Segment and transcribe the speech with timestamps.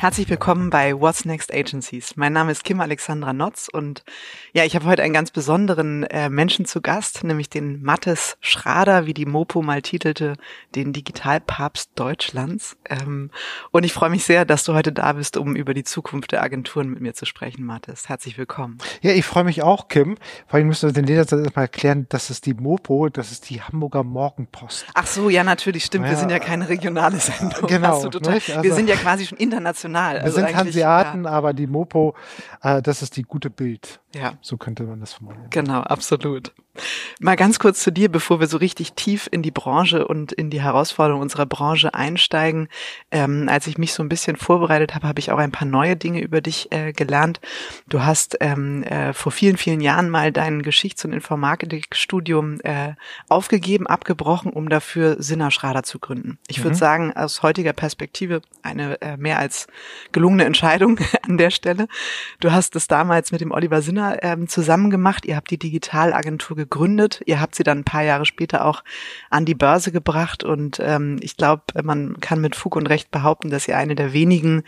[0.00, 2.14] Herzlich willkommen bei What's Next Agencies.
[2.14, 4.04] Mein Name ist Kim Alexandra Notz und
[4.52, 9.06] ja, ich habe heute einen ganz besonderen äh, Menschen zu Gast, nämlich den Mattes Schrader,
[9.06, 10.36] wie die Mopo mal titelte,
[10.76, 12.76] den Digitalpapst Deutschlands.
[12.88, 13.32] Ähm,
[13.72, 16.44] und ich freue mich sehr, dass du heute da bist, um über die Zukunft der
[16.44, 18.08] Agenturen mit mir zu sprechen, Mattes.
[18.08, 18.78] Herzlich willkommen.
[19.02, 20.16] Ja, ich freue mich auch, Kim.
[20.46, 23.62] Vor allem müssen wir den Lesern mal erklären, das ist die Mopo, das ist die
[23.62, 24.86] Hamburger Morgenpost.
[24.94, 26.04] Ach so, ja, natürlich, stimmt.
[26.04, 27.66] Ja, wir sind ja keine regionale Sendung.
[27.66, 27.96] Genau.
[27.96, 30.14] Also, wir sind ja quasi schon international international.
[30.14, 31.30] Wir also sind Hanseaten, ja.
[31.30, 32.14] aber die Mopo,
[32.62, 34.00] äh, das ist die gute Bild.
[34.14, 34.34] Ja.
[34.40, 35.48] So könnte man das formulieren.
[35.50, 36.52] Genau, absolut.
[37.20, 40.50] Mal ganz kurz zu dir, bevor wir so richtig tief in die Branche und in
[40.50, 42.68] die Herausforderungen unserer Branche einsteigen.
[43.10, 45.96] Ähm, als ich mich so ein bisschen vorbereitet habe, habe ich auch ein paar neue
[45.96, 47.40] Dinge über dich äh, gelernt.
[47.88, 52.94] Du hast ähm, äh, vor vielen, vielen Jahren mal dein Geschichts- und Informatikstudium äh,
[53.28, 56.38] aufgegeben, abgebrochen, um dafür Sinner Schrader zu gründen.
[56.46, 56.64] Ich mhm.
[56.64, 59.66] würde sagen, aus heutiger Perspektive eine äh, mehr als
[60.12, 61.88] gelungene Entscheidung an der Stelle.
[62.40, 65.26] Du hast es damals mit dem Oliver Sinner ähm, zusammen gemacht.
[65.26, 66.67] Ihr habt die Digitalagentur gegründet.
[67.26, 68.82] Ihr habt sie dann ein paar Jahre später auch
[69.30, 73.50] an die Börse gebracht und ähm, ich glaube, man kann mit Fug und Recht behaupten,
[73.50, 74.62] dass ihr eine der wenigen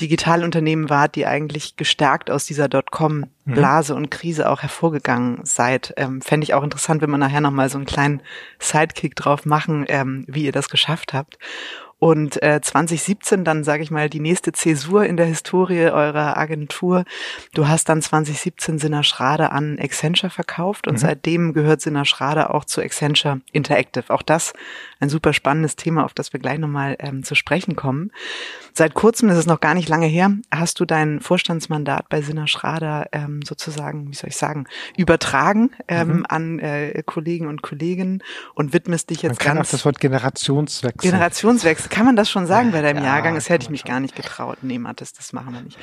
[0.00, 3.98] Digitalunternehmen wart, die eigentlich gestärkt aus dieser Dotcom-Blase mhm.
[3.98, 5.94] und Krise auch hervorgegangen seid.
[5.96, 8.22] Ähm, Fände ich auch interessant, wenn wir nachher nochmal so einen kleinen
[8.58, 11.38] Sidekick drauf machen, ähm, wie ihr das geschafft habt.
[12.00, 17.04] Und äh, 2017 dann, sage ich mal, die nächste Zäsur in der Historie eurer Agentur.
[17.52, 20.98] Du hast dann 2017 Sinner Schrader an Accenture verkauft und mhm.
[20.98, 24.04] seitdem gehört Sinner Schrader auch zu Accenture Interactive.
[24.08, 24.54] Auch das
[25.00, 28.12] ein super spannendes Thema, auf das wir gleich nochmal ähm, zu sprechen kommen.
[28.72, 32.46] Seit kurzem, das ist noch gar nicht lange her, hast du dein Vorstandsmandat bei Sinner
[32.46, 36.26] Schrader ähm, sozusagen, wie soll ich sagen, übertragen ähm, mhm.
[36.28, 38.22] an äh, Kollegen und Kolleginnen
[38.54, 39.68] und widmest dich jetzt Man kann ganz...
[39.68, 41.10] Auch das Wort Generationswechsel.
[41.10, 43.34] Generationswechsel kann man das schon sagen bei deinem ja, Jahrgang?
[43.34, 44.58] Das hätte ich mich gar nicht getraut.
[44.62, 45.78] Nee, Mathis, das machen wir nicht.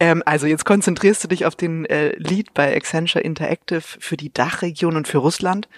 [0.00, 4.32] Ähm, also jetzt konzentrierst du dich auf den äh, Lead bei Accenture Interactive für die
[4.32, 5.68] Dachregion und für Russland.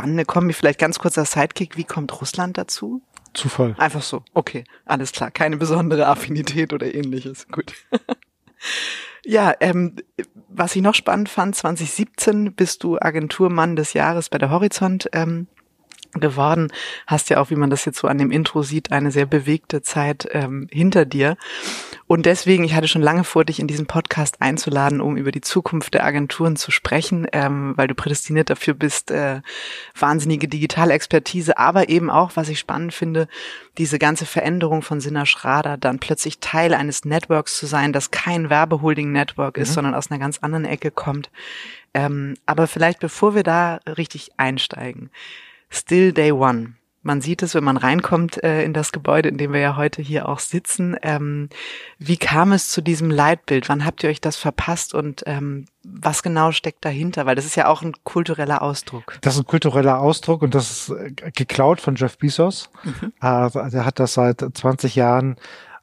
[0.00, 0.54] Spannende Kombi.
[0.54, 1.76] Vielleicht ganz kurzer Sidekick.
[1.76, 3.02] Wie kommt Russland dazu?
[3.34, 3.74] Zufall.
[3.78, 4.22] Einfach so.
[4.34, 5.30] Okay, alles klar.
[5.30, 7.46] Keine besondere Affinität oder ähnliches.
[7.48, 7.74] Gut.
[9.24, 9.96] Ja, ähm,
[10.48, 15.46] was ich noch spannend fand, 2017 bist du Agenturmann des Jahres bei der Horizont ähm,
[16.14, 16.72] geworden.
[17.06, 19.82] Hast ja auch, wie man das jetzt so an dem Intro sieht, eine sehr bewegte
[19.82, 21.36] Zeit ähm, hinter dir.
[22.06, 25.40] Und deswegen, ich hatte schon lange vor, dich in diesen Podcast einzuladen, um über die
[25.40, 29.42] Zukunft der Agenturen zu sprechen, ähm, weil du prädestiniert dafür bist, äh,
[29.96, 33.28] wahnsinnige Digitalexpertise, aber eben auch, was ich spannend finde,
[33.78, 38.50] diese ganze Veränderung von Sinner Schrader, dann plötzlich Teil eines Networks zu sein, das kein
[38.50, 39.74] Werbeholding-Network ist, mhm.
[39.74, 41.30] sondern aus einer ganz anderen Ecke kommt.
[41.94, 45.10] Ähm, aber vielleicht bevor wir da richtig einsteigen,
[45.70, 46.74] Still Day One.
[47.02, 50.02] Man sieht es, wenn man reinkommt äh, in das Gebäude, in dem wir ja heute
[50.02, 50.96] hier auch sitzen.
[51.00, 51.48] Ähm,
[51.98, 53.70] wie kam es zu diesem Leitbild?
[53.70, 57.24] Wann habt ihr euch das verpasst und ähm, was genau steckt dahinter?
[57.24, 59.16] Weil das ist ja auch ein kultureller Ausdruck.
[59.22, 62.68] Das ist ein kultureller Ausdruck und das ist äh, geklaut von Jeff Bezos.
[62.84, 63.14] Mhm.
[63.22, 65.36] Äh, der hat das seit 20 Jahren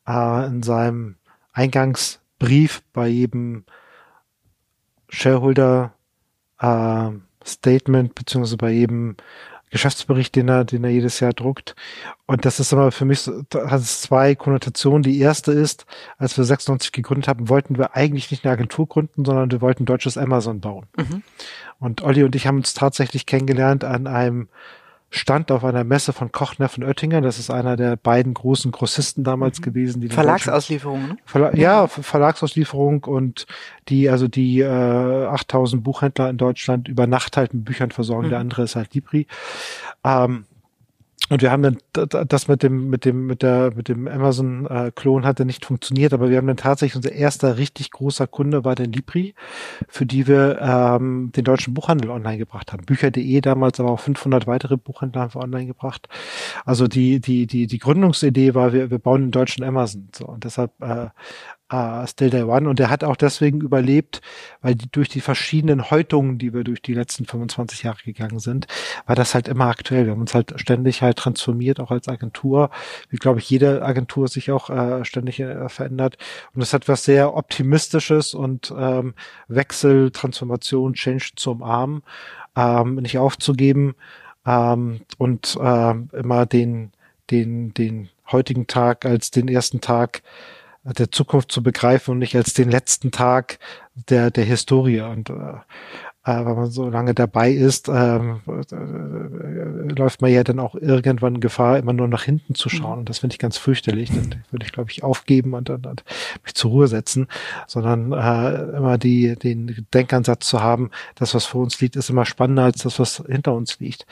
[0.07, 1.15] äh, in seinem
[1.51, 3.65] Eingangsbrief bei jedem
[5.09, 5.93] Shareholder
[6.59, 7.09] äh,
[7.43, 9.15] Statement beziehungsweise bei jedem
[9.69, 11.75] Geschäftsbericht, den er, den er jedes Jahr druckt.
[12.25, 15.03] Und das ist immer für mich, so, hat es zwei Konnotationen.
[15.03, 15.85] Die erste ist,
[16.17, 19.85] als wir 96 gegründet haben, wollten wir eigentlich nicht eine Agentur gründen, sondern wir wollten
[19.85, 20.85] deutsches Amazon bauen.
[20.97, 21.23] Mhm.
[21.79, 24.47] Und Olli und ich haben uns tatsächlich kennengelernt an einem
[25.09, 27.21] stand auf einer Messe von Kochneffen Oettinger.
[27.21, 29.63] Das ist einer der beiden großen Grossisten damals mhm.
[29.63, 30.01] gewesen.
[30.01, 31.17] Die Verlagsauslieferung, ne?
[31.25, 33.47] Verla ja, Verlagsauslieferung und
[33.87, 38.27] die, also die äh, 8000 Buchhändler in Deutschland über Nacht halt mit Büchern versorgen.
[38.27, 38.31] Mhm.
[38.31, 39.27] Der andere ist halt Libri.
[40.03, 40.45] Ähm,
[41.29, 41.77] und wir haben dann
[42.27, 46.13] das mit dem mit dem mit der mit dem Amazon äh, Klon hatte nicht funktioniert,
[46.13, 49.35] aber wir haben dann tatsächlich unser erster richtig großer Kunde war der Libri,
[49.89, 52.85] für die wir ähm, den deutschen Buchhandel online gebracht haben.
[52.85, 56.07] Bücher.de damals, aber auch 500 weitere Buchhändler haben wir online gebracht.
[56.65, 60.07] Also die die die die Gründungsidee war, wir, wir bauen den deutschen Amazon.
[60.15, 61.07] So und deshalb äh,
[61.71, 62.69] uh, Still Day One.
[62.69, 64.21] Und der hat auch deswegen überlebt,
[64.61, 68.67] weil die, durch die verschiedenen Häutungen, die wir durch die letzten 25 Jahre gegangen sind,
[69.05, 70.05] war das halt immer aktuell.
[70.05, 72.69] Wir haben uns halt ständig halt transformiert, auch als Agentur,
[73.09, 76.17] wie glaube ich jede Agentur sich auch äh, ständig äh, verändert.
[76.53, 79.13] Und das hat was sehr Optimistisches und ähm,
[79.47, 82.03] Wechsel, Transformation, Change zu umarmen,
[82.55, 83.95] ähm, nicht aufzugeben
[84.45, 86.91] ähm, und ähm, immer den,
[87.29, 90.21] den, den heutigen Tag als den ersten Tag
[90.93, 93.59] der Zukunft zu begreifen und nicht als den letzten Tag
[94.09, 95.01] der, der Historie.
[95.01, 95.33] Und äh,
[96.27, 101.39] äh, wenn man so lange dabei ist, ähm, äh, läuft man ja dann auch irgendwann
[101.39, 102.93] Gefahr, immer nur nach hinten zu schauen.
[102.93, 102.99] Mhm.
[102.99, 104.09] Und das finde ich ganz fürchterlich.
[104.09, 105.95] Dann würde ich, glaube ich, aufgeben und dann
[106.43, 107.27] mich zur Ruhe setzen,
[107.65, 112.25] sondern äh, immer die, den Denkansatz zu haben, das, was vor uns liegt, ist immer
[112.25, 114.05] spannender als das, was hinter uns liegt.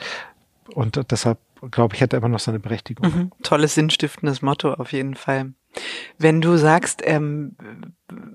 [0.74, 1.38] Und deshalb,
[1.70, 3.06] glaube ich, hat er immer noch seine Berechtigung.
[3.06, 3.32] Mhm.
[3.42, 5.52] Tolles sinnstiftendes Motto auf jeden Fall.
[6.18, 7.56] Wenn du sagst, ähm,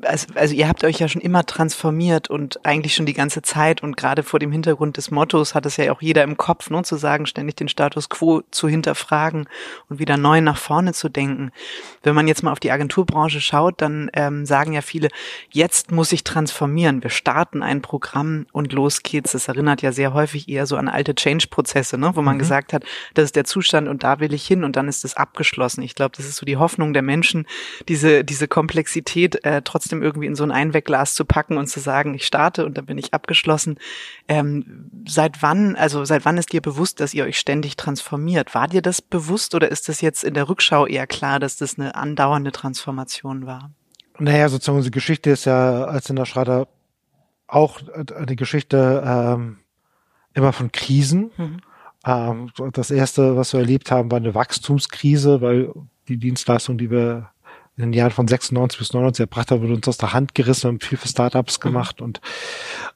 [0.03, 3.81] also, also ihr habt euch ja schon immer transformiert und eigentlich schon die ganze Zeit
[3.81, 6.83] und gerade vor dem Hintergrund des Mottos hat es ja auch jeder im Kopf, ne,
[6.83, 9.47] zu sagen, ständig den Status quo zu hinterfragen
[9.88, 11.51] und wieder neu nach vorne zu denken.
[12.03, 15.07] Wenn man jetzt mal auf die Agenturbranche schaut, dann ähm, sagen ja viele,
[15.49, 17.01] jetzt muss ich transformieren.
[17.01, 19.31] Wir starten ein Programm und los geht's.
[19.31, 22.39] Das erinnert ja sehr häufig eher so an alte Change-Prozesse, ne, wo man mhm.
[22.39, 22.83] gesagt hat,
[23.13, 25.81] das ist der Zustand und da will ich hin und dann ist es abgeschlossen.
[25.81, 27.30] Ich glaube, das ist so die Hoffnung der Menschen,
[27.87, 32.13] diese, diese Komplexität äh, trotzdem irgendwie in so ein Einwegglas zu packen und zu sagen,
[32.13, 33.77] ich starte und dann bin ich abgeschlossen.
[34.27, 38.53] Ähm, seit wann, also seit wann ist dir bewusst, dass ihr euch ständig transformiert?
[38.55, 41.77] War dir das bewusst oder ist das jetzt in der Rückschau eher klar, dass das
[41.77, 43.71] eine andauernde Transformation war?
[44.19, 46.67] Naja, sozusagen unsere Geschichte ist ja als in der Schrader
[47.47, 47.79] auch
[48.15, 49.57] eine Geschichte ähm,
[50.33, 51.31] immer von Krisen.
[51.37, 51.57] Mhm.
[52.05, 55.73] Ähm, das erste, was wir erlebt haben, war eine Wachstumskrise, weil
[56.11, 57.29] die Dienstleistung, die wir
[57.77, 60.67] in den Jahren von 96 bis 99 erbracht haben, wurde uns aus der Hand gerissen,
[60.67, 61.61] haben viel für Startups mhm.
[61.63, 62.21] gemacht und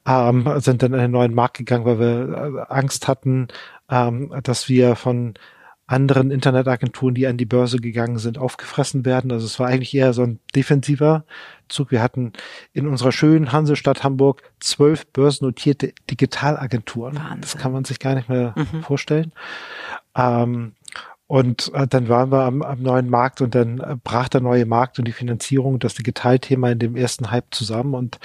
[0.06, 3.48] ähm, sind dann in einen neuen Markt gegangen, weil wir äh, Angst hatten,
[3.90, 5.36] ähm, dass wir von
[5.88, 9.32] anderen Internetagenturen, die an die Börse gegangen sind, aufgefressen werden.
[9.32, 11.26] Also es war eigentlich eher so ein defensiver
[11.68, 11.92] Zug.
[11.92, 12.34] Wir hatten
[12.74, 17.18] in unserer schönen Hansestadt Hamburg zwölf börsennotierte Digitalagenturen.
[17.18, 17.42] Wahnsinn.
[17.42, 18.82] Das kann man sich gar nicht mehr mhm.
[18.82, 19.32] vorstellen.
[20.16, 20.74] Ähm,
[21.28, 24.66] und äh, dann waren wir am, am neuen Markt und dann äh, brach der neue
[24.66, 28.20] Markt und die Finanzierung, das Digitalthema in dem ersten Hype zusammen und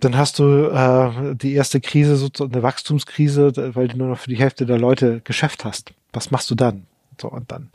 [0.00, 4.30] dann hast du äh, die erste Krise, so eine Wachstumskrise, weil du nur noch für
[4.30, 5.92] die Hälfte der Leute Geschäft hast.
[6.12, 6.86] Was machst du dann?
[7.20, 7.70] So, und dann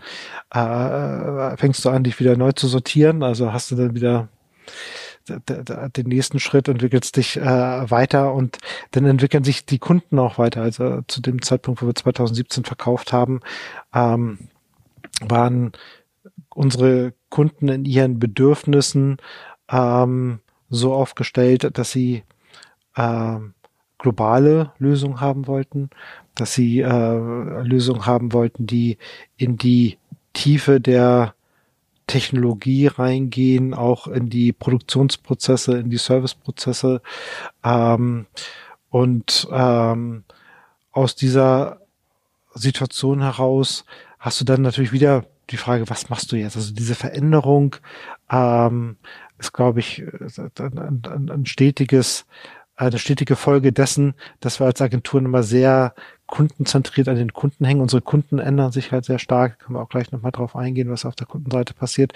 [0.51, 3.23] äh, fängst du an, dich wieder neu zu sortieren.
[3.23, 4.27] Also hast du dann wieder
[5.27, 8.57] den nächsten Schritt, entwickelst dich äh, weiter und
[8.91, 10.61] dann entwickeln sich die Kunden auch weiter.
[10.61, 13.41] Also zu dem Zeitpunkt, wo wir 2017 verkauft haben,
[13.93, 14.39] ähm,
[15.21, 15.71] waren
[16.49, 19.17] unsere Kunden in ihren Bedürfnissen
[19.69, 20.39] ähm,
[20.69, 22.23] so aufgestellt, dass sie
[22.95, 23.37] äh,
[23.97, 25.89] globale Lösungen haben wollten,
[26.35, 28.97] dass sie äh, Lösungen haben wollten, die
[29.37, 29.97] in die
[30.33, 31.33] Tiefe der
[32.07, 37.01] Technologie reingehen, auch in die Produktionsprozesse, in die Serviceprozesse.
[37.63, 38.25] Ähm,
[38.89, 40.23] und ähm,
[40.91, 41.81] aus dieser
[42.53, 43.85] Situation heraus
[44.19, 46.55] hast du dann natürlich wieder die Frage, was machst du jetzt?
[46.55, 47.75] Also diese Veränderung
[48.31, 48.97] ähm,
[49.37, 50.03] ist, glaube ich,
[50.59, 52.25] ein, ein, ein stetiges,
[52.77, 55.93] eine stetige Folge dessen, dass wir als Agenturen immer sehr
[56.27, 57.81] kundenzentriert an den Kunden hängen.
[57.81, 59.59] Unsere Kunden ändern sich halt sehr stark.
[59.59, 62.13] Können wir auch gleich nochmal drauf eingehen, was auf der Kundenseite passiert.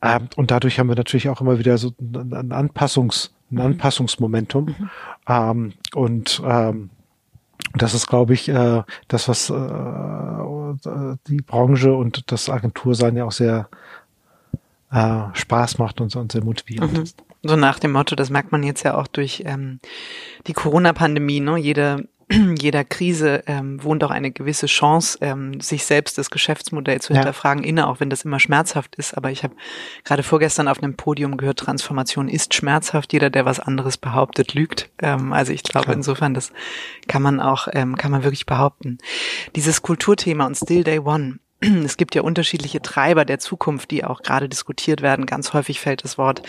[0.00, 3.60] Ähm, und dadurch haben wir natürlich auch immer wieder so ein Anpassungs, ein mhm.
[3.60, 4.64] Anpassungsmomentum.
[4.66, 4.90] Mhm.
[5.28, 6.90] Ähm, und ähm,
[7.74, 13.32] das ist, glaube ich, äh, das, was äh, die Branche und das Agentursein ja auch
[13.32, 13.68] sehr
[14.90, 17.04] äh, Spaß macht und, und sehr motivierend mhm.
[17.42, 19.80] So nach dem Motto, das merkt man jetzt ja auch durch ähm,
[20.46, 21.56] die Corona-Pandemie, ne?
[21.56, 22.08] Jede
[22.58, 27.62] jeder Krise ähm, wohnt auch eine gewisse Chance, ähm, sich selbst das Geschäftsmodell zu hinterfragen,
[27.62, 27.70] ja.
[27.70, 29.16] inne, auch wenn das immer schmerzhaft ist.
[29.16, 29.54] Aber ich habe
[30.04, 33.12] gerade vorgestern auf einem Podium gehört, Transformation ist schmerzhaft.
[33.12, 34.90] Jeder, der was anderes behauptet, lügt.
[35.00, 36.52] Ähm, also ich glaube insofern, das
[37.06, 38.98] kann man auch, ähm, kann man wirklich behaupten.
[39.56, 41.38] Dieses Kulturthema und Still Day One,
[41.84, 45.26] es gibt ja unterschiedliche Treiber der Zukunft, die auch gerade diskutiert werden.
[45.26, 46.42] Ganz häufig fällt das Wort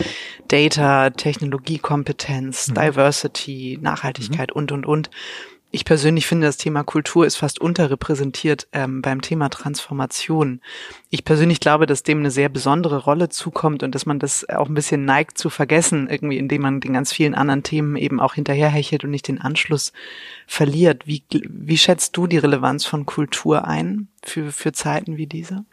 [0.48, 2.74] Data, Technologiekompetenz, mhm.
[2.74, 4.56] Diversity, Nachhaltigkeit mhm.
[4.56, 5.10] und, und, und
[5.72, 10.60] ich persönlich finde, das Thema Kultur ist fast unterrepräsentiert ähm, beim Thema Transformation.
[11.10, 14.68] Ich persönlich glaube, dass dem eine sehr besondere Rolle zukommt und dass man das auch
[14.68, 18.34] ein bisschen neigt zu vergessen, irgendwie, indem man den ganz vielen anderen Themen eben auch
[18.34, 19.92] hinterherhechelt und nicht den Anschluss
[20.46, 21.06] verliert.
[21.06, 25.64] Wie, wie schätzt du die Relevanz von Kultur ein für, für Zeiten wie diese?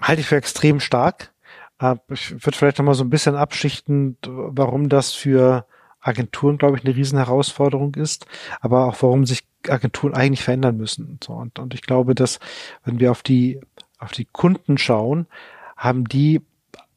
[0.00, 1.32] Halte ich für extrem stark.
[1.78, 5.66] Äh, ich würde vielleicht noch mal so ein bisschen abschichten, warum das für
[6.02, 8.26] Agenturen, glaube ich, eine riesen Herausforderung ist,
[8.60, 11.18] aber auch warum sich Agenturen eigentlich verändern müssen.
[11.22, 12.40] So, und, und ich glaube, dass
[12.84, 13.60] wenn wir auf die,
[13.98, 15.26] auf die Kunden schauen,
[15.76, 16.40] haben die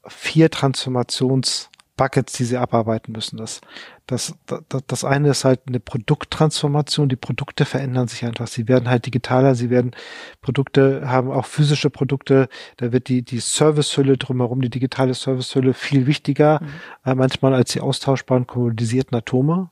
[0.07, 3.37] vier Transformations Buckets, die sie abarbeiten müssen.
[3.37, 3.61] Das,
[4.05, 7.09] das, das, das eine ist halt eine Produkttransformation.
[7.09, 8.47] Die Produkte verändern sich einfach.
[8.47, 9.55] Sie werden halt digitaler.
[9.55, 9.91] Sie werden
[10.41, 12.49] Produkte haben auch physische Produkte.
[12.77, 17.11] Da wird die, die Servicehülle drumherum, die digitale Servicehülle viel wichtiger, mhm.
[17.11, 19.69] äh, manchmal als die austauschbaren kommodisierten Atome.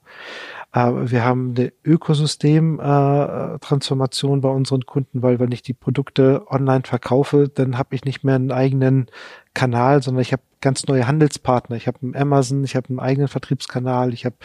[0.74, 6.84] Äh, wir haben eine Ökosystem-Transformation äh, bei unseren Kunden, weil wenn ich die Produkte online
[6.86, 9.08] verkaufe, dann habe ich nicht mehr einen eigenen
[9.54, 11.76] Kanal, sondern ich habe ganz neue Handelspartner.
[11.76, 14.36] Ich habe einen Amazon, ich habe einen eigenen Vertriebskanal, ich habe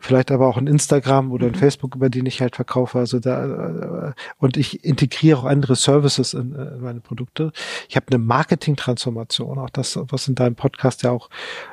[0.00, 1.56] vielleicht aber auch ein Instagram oder ein mhm.
[1.56, 2.98] Facebook, über den ich halt verkaufe.
[2.98, 7.52] Also da äh, und ich integriere auch andere Services in, äh, in meine Produkte.
[7.88, 11.28] Ich habe eine Marketing-Transformation, auch das, was in deinem Podcast ja auch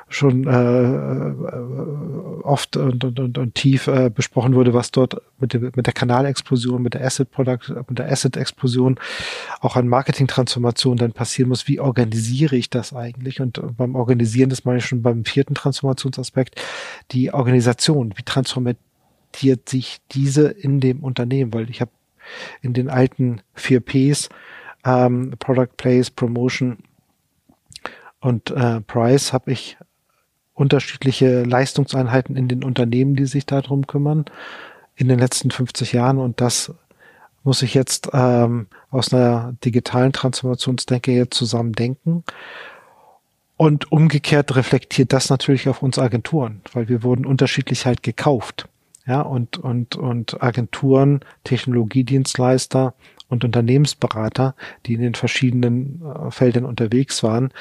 [0.08, 5.54] schon äh, äh oft und, und, und, und tief äh, besprochen wurde, was dort mit,
[5.54, 9.00] der mit der Kanalexplosion, mit der Asset Product, mit der Asset Explosion
[9.60, 11.66] auch an Marketing-Transformation dann passieren muss.
[11.66, 13.40] Wie organisiere ich das eigentlich?
[13.40, 16.60] Und beim Organisieren, das meine ich schon beim vierten Transformationsaspekt,
[17.12, 18.78] die Organisation, wie transformiert
[19.66, 21.52] sich diese in dem Unternehmen?
[21.52, 21.90] Weil ich habe
[22.62, 24.28] in den alten vier Ps,
[24.84, 26.78] ähm, Product Place, Promotion
[28.20, 29.76] und äh, Price, habe ich
[30.54, 34.24] unterschiedliche Leistungseinheiten in den Unternehmen, die sich darum kümmern,
[34.94, 36.18] in den letzten 50 Jahren.
[36.18, 36.72] Und das
[37.44, 42.24] muss ich jetzt ähm, aus einer digitalen Transformationsdenke jetzt zusammen denken.
[43.56, 48.68] Und umgekehrt reflektiert das natürlich auf uns Agenturen, weil wir wurden unterschiedlich halt gekauft.
[49.06, 52.94] Ja, und, und, und Agenturen, Technologiedienstleister
[53.28, 57.52] und Unternehmensberater, die in den verschiedenen äh, Feldern unterwegs waren,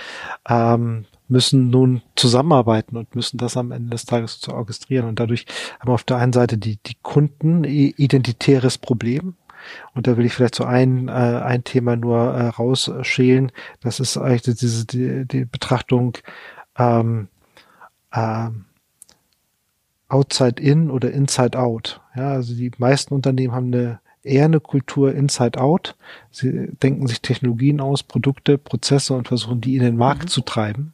[0.49, 5.07] ähm, müssen nun zusammenarbeiten und müssen das am Ende des Tages zu orchestrieren.
[5.07, 5.45] Und dadurch
[5.79, 9.35] haben auf der einen Seite die, die Kunden identitäres Problem,
[9.93, 13.51] und da will ich vielleicht so ein, äh, ein Thema nur äh, rausschälen.
[13.81, 16.17] Das ist eigentlich diese die, die Betrachtung
[16.77, 17.27] ähm,
[18.11, 18.49] äh,
[20.07, 22.01] Outside in oder Inside out.
[22.15, 25.95] Ja, also die meisten Unternehmen haben eine eher eine Kultur Inside Out.
[26.31, 30.27] Sie denken sich Technologien aus, Produkte, Prozesse und versuchen die in den Markt mhm.
[30.27, 30.93] zu treiben.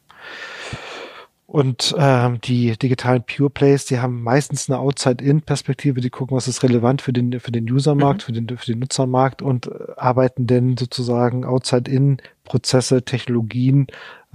[1.52, 6.62] Und ähm, die digitalen Pure Plays, die haben meistens eine Outside-In-Perspektive, die gucken, was ist
[6.62, 8.24] relevant für den für den Usermarkt, mhm.
[8.24, 13.88] für den für den Nutzermarkt und äh, arbeiten dann sozusagen Outside-In Prozesse, Technologien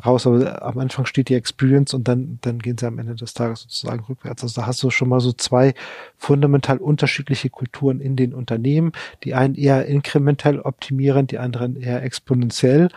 [0.05, 3.33] raus, aber am Anfang steht die Experience und dann, dann gehen sie am Ende des
[3.33, 4.43] Tages sozusagen rückwärts.
[4.43, 5.73] Also da hast du schon mal so zwei
[6.17, 8.91] fundamental unterschiedliche Kulturen in den Unternehmen.
[9.23, 12.89] Die einen eher inkrementell optimieren, die anderen eher exponentiell.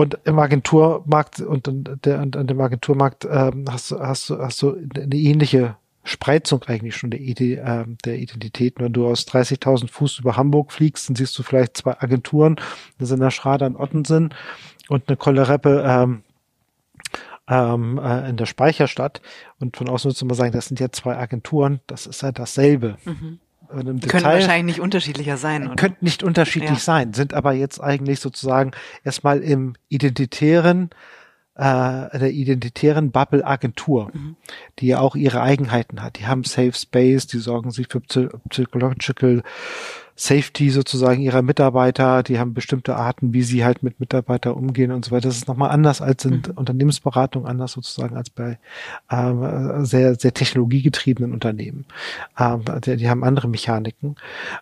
[0.00, 1.68] Und im Agenturmarkt und,
[2.06, 7.10] der, und an dem Agenturmarkt ähm, hast, hast, hast du eine ähnliche Spreizung eigentlich schon
[7.10, 8.82] der, Idee, äh, der Identitäten.
[8.82, 12.56] Wenn du aus 30.000 Fuß über Hamburg fliegst, dann siehst du vielleicht zwei Agenturen,
[12.96, 14.32] das sind der Schrader in Ottensen
[14.88, 16.22] und eine Kollereppe ähm,
[17.46, 19.20] ähm, äh, in der Speicherstadt.
[19.58, 22.32] Und von außen würdest du mal sagen, das sind ja zwei Agenturen, das ist ja
[22.32, 22.96] dasselbe.
[23.04, 23.38] Mhm.
[23.70, 25.66] Können wahrscheinlich nicht unterschiedlicher sein.
[25.66, 25.76] Oder?
[25.76, 26.76] Könnten nicht unterschiedlich ja.
[26.76, 28.72] sein, sind aber jetzt eigentlich sozusagen
[29.04, 30.90] erstmal im identitären
[31.60, 34.36] äh, der identitären Bubble-Agentur, mhm.
[34.78, 36.18] die ja auch ihre Eigenheiten hat.
[36.18, 38.00] Die haben Safe Space, die sorgen sich für
[38.48, 39.42] Psychological
[40.20, 45.02] Safety sozusagen ihrer Mitarbeiter, die haben bestimmte Arten, wie sie halt mit Mitarbeitern umgehen und
[45.02, 45.28] so weiter.
[45.28, 46.56] Das ist nochmal anders als in mhm.
[46.56, 48.58] Unternehmensberatung, anders sozusagen als bei
[49.10, 51.86] ähm, sehr, sehr technologiegetriebenen Unternehmen.
[52.38, 54.16] Ähm, die, die, haben andere Mechaniken.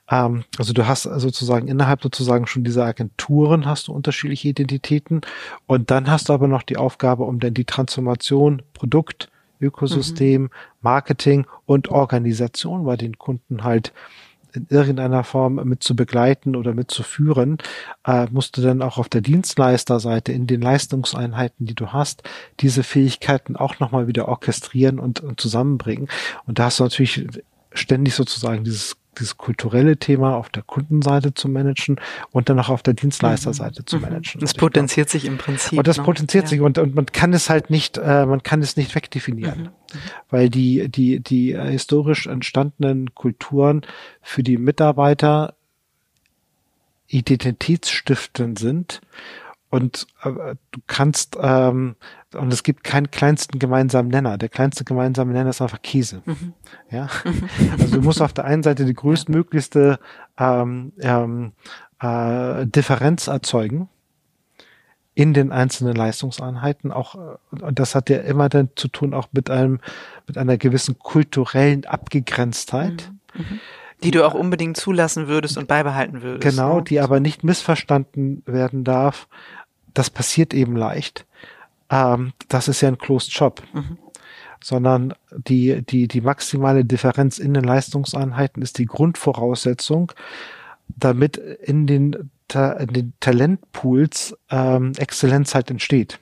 [0.09, 5.23] Ähm, also du hast sozusagen innerhalb sozusagen schon dieser Agenturen hast du unterschiedliche Identitäten
[5.67, 9.29] und dann hast du aber noch die Aufgabe, um dann die Transformation Produkt,
[9.61, 10.51] Ökosystem, mhm.
[10.83, 13.93] Marketing und Organisation bei den Kunden halt
[14.59, 17.59] in irgendeiner Form mit zu begleiten oder mit zu führen,
[18.07, 22.23] äh, musst du dann auch auf der Dienstleisterseite in den Leistungseinheiten, die du hast,
[22.61, 26.09] diese Fähigkeiten auch nochmal wieder orchestrieren und, und zusammenbringen.
[26.47, 27.27] Und da hast du natürlich
[27.73, 32.83] ständig sozusagen dieses dieses kulturelle Thema auf der Kundenseite zu managen und dann auch auf
[32.83, 33.87] der Dienstleisterseite mhm.
[33.87, 34.41] zu managen.
[34.41, 35.79] Das potenziert sich im Prinzip.
[35.79, 36.05] Und das ne?
[36.05, 36.51] potenziert ja.
[36.51, 39.99] sich und, und man kann es halt nicht, äh, man kann es nicht wegdefinieren, mhm.
[40.31, 43.83] weil die, die, die äh, historisch entstandenen Kulturen
[44.23, 45.55] für die Mitarbeiter
[47.09, 49.01] identitätsstiftend sind
[49.71, 51.97] und äh, du kannst ähm,
[52.35, 54.39] und es gibt keinen kleinsten gemeinsamen Nenner.
[54.39, 56.23] Der kleinste gemeinsame Nenner ist einfach Käse.
[56.25, 56.55] Mhm.
[56.91, 57.09] Ja,
[57.79, 59.99] also du musst auf der einen Seite die größtmöglichste
[60.39, 61.53] ähm, ähm,
[62.01, 63.89] äh, Differenz erzeugen
[65.15, 66.93] in den einzelnen Leistungseinheiten.
[66.93, 69.81] Auch äh, und das hat ja immer dann zu tun auch mit einem
[70.27, 73.11] mit einer gewissen kulturellen Abgegrenztheit.
[73.35, 73.43] Mhm.
[73.43, 73.61] Mhm
[74.03, 76.49] die du auch unbedingt zulassen würdest und beibehalten würdest.
[76.49, 76.85] Genau, ne?
[76.85, 79.29] die aber nicht missverstanden werden darf,
[79.99, 81.27] das passiert eben leicht.
[81.91, 83.63] ähm, das ist ja ein Closed Shop.
[83.73, 83.99] Mhm.
[84.63, 90.13] Sondern die, die, die maximale Differenz in den Leistungseinheiten ist die Grundvoraussetzung,
[90.89, 96.19] damit in den, in den Talentpools ähm, Exzellenz halt entsteht.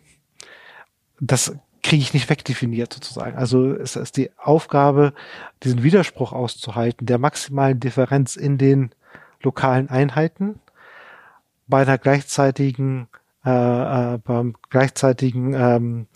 [1.18, 3.38] Das kriege ich nicht wegdefiniert sozusagen.
[3.38, 5.14] Also es ist die Aufgabe,
[5.62, 8.90] diesen Widerspruch auszuhalten, der maximalen Differenz in den
[9.42, 10.60] lokalen Einheiten
[11.68, 13.08] bei einer gleichzeitigen
[13.46, 16.06] äh, äh, beim gleichzeitigen ähm,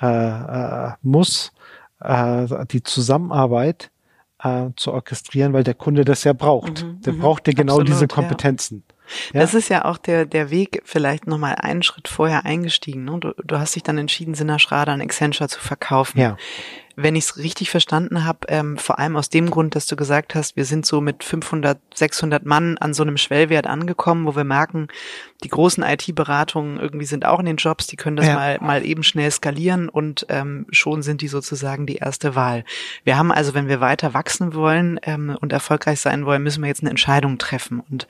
[0.00, 1.52] äh, äh, muss
[2.00, 3.90] äh, die Zusammenarbeit
[4.42, 6.84] äh, zu orchestrieren, weil der Kunde das ja braucht.
[6.84, 7.20] Mhm, der mhm.
[7.20, 8.84] braucht ja genau diese Kompetenzen.
[8.88, 8.95] Ja.
[9.32, 9.40] Ja?
[9.40, 13.04] Das ist ja auch der, der Weg vielleicht nochmal einen Schritt vorher eingestiegen.
[13.04, 13.18] Ne?
[13.20, 16.20] Du, du hast dich dann entschieden, Sinna Schrader an Accenture zu verkaufen.
[16.20, 16.36] Ja.
[16.98, 20.34] Wenn ich es richtig verstanden habe, ähm, vor allem aus dem Grund, dass du gesagt
[20.34, 24.44] hast, wir sind so mit 500, 600 Mann an so einem Schwellwert angekommen, wo wir
[24.44, 24.88] merken,
[25.44, 28.34] die großen IT-Beratungen irgendwie sind auch in den Jobs, die können das ja.
[28.34, 32.64] mal, mal eben schnell skalieren und ähm, schon sind die sozusagen die erste Wahl.
[33.04, 36.68] Wir haben also, wenn wir weiter wachsen wollen ähm, und erfolgreich sein wollen, müssen wir
[36.68, 37.82] jetzt eine Entscheidung treffen.
[37.90, 38.06] Und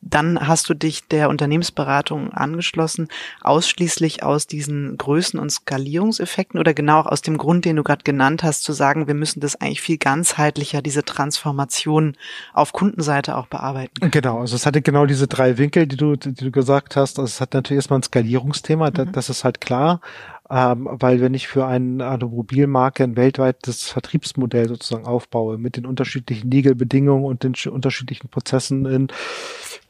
[0.00, 3.08] dann hast du dich der Unternehmensberatung angeschlossen,
[3.42, 8.04] ausschließlich aus diesen Größen- und Skalierungseffekten oder genau auch aus dem Grund, den du gerade
[8.04, 12.16] genannt hast, zu sagen, wir müssen das eigentlich viel ganzheitlicher, diese Transformation
[12.52, 14.10] auf Kundenseite auch bearbeiten.
[14.10, 17.18] Genau, also es hatte genau diese drei Winkel, die du, die du gesagt hast.
[17.18, 19.12] Also es hat natürlich erstmal ein Skalierungsthema, mhm.
[19.12, 20.00] das ist halt klar.
[20.48, 26.48] Ähm, weil wenn ich für eine Automobilmarke ein weltweites Vertriebsmodell sozusagen aufbaue mit den unterschiedlichen
[26.50, 29.08] Legal-Bedingungen und den unterschiedlichen Prozessen in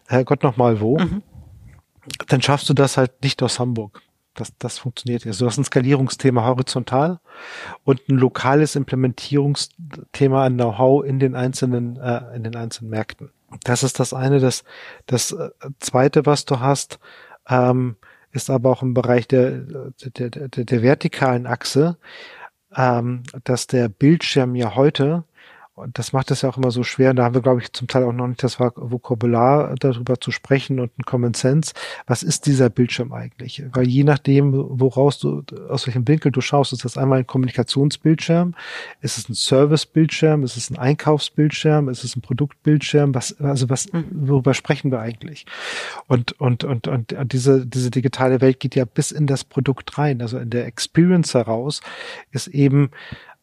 [0.08, 1.22] Herrgott nochmal wo, mhm.
[2.28, 4.02] dann schaffst du das halt nicht aus Hamburg.
[4.34, 5.40] Das, das funktioniert jetzt.
[5.40, 7.20] Du hast ein Skalierungsthema horizontal
[7.84, 13.30] und ein lokales Implementierungsthema an Know-how in den einzelnen, äh, in den einzelnen Märkten.
[13.64, 14.38] Das ist das eine.
[14.38, 14.64] Das,
[15.06, 16.98] das äh, zweite, was du hast,
[17.48, 17.96] ähm,
[18.32, 19.52] ist aber auch im Bereich der,
[20.04, 21.96] der, der, der vertikalen Achse,
[22.76, 25.24] ähm, dass der Bildschirm ja heute
[25.76, 27.10] und das macht es ja auch immer so schwer.
[27.10, 30.30] Und da haben wir, glaube ich, zum Teil auch noch nicht das Vokabular darüber zu
[30.30, 31.74] sprechen und ein Common Sense.
[32.06, 33.62] Was ist dieser Bildschirm eigentlich?
[33.72, 38.54] Weil je nachdem, woraus du, aus welchem Winkel du schaust, ist das einmal ein Kommunikationsbildschirm,
[39.02, 43.14] ist es ein Servicebildschirm, ist es ein Einkaufsbildschirm, ist es ein Produktbildschirm?
[43.14, 44.06] Was, also was, mhm.
[44.12, 45.44] worüber sprechen wir eigentlich?
[46.06, 50.22] Und, und, und, und diese, diese digitale Welt geht ja bis in das Produkt rein.
[50.22, 51.82] Also in der Experience heraus
[52.32, 52.90] ist eben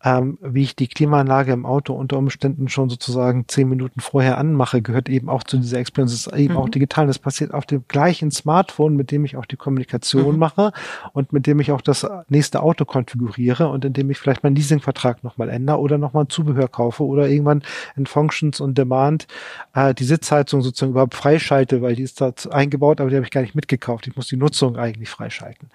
[0.03, 4.81] ähm, wie ich die Klimaanlage im Auto unter Umständen schon sozusagen zehn Minuten vorher anmache,
[4.81, 6.11] gehört eben auch zu dieser Experience.
[6.11, 6.59] Das ist eben mhm.
[6.59, 7.07] auch digital.
[7.07, 10.39] Das passiert auf dem gleichen Smartphone, mit dem ich auch die Kommunikation mhm.
[10.39, 10.73] mache
[11.13, 14.55] und mit dem ich auch das nächste Auto konfiguriere und in dem ich vielleicht meinen
[14.55, 17.63] Leasingvertrag nochmal ändere oder nochmal Zubehör kaufe oder irgendwann
[17.95, 19.27] in Functions on Demand
[19.73, 23.31] äh, die Sitzheizung sozusagen überhaupt freischalte, weil die ist da eingebaut, aber die habe ich
[23.31, 24.07] gar nicht mitgekauft.
[24.07, 25.69] Ich muss die Nutzung eigentlich freischalten.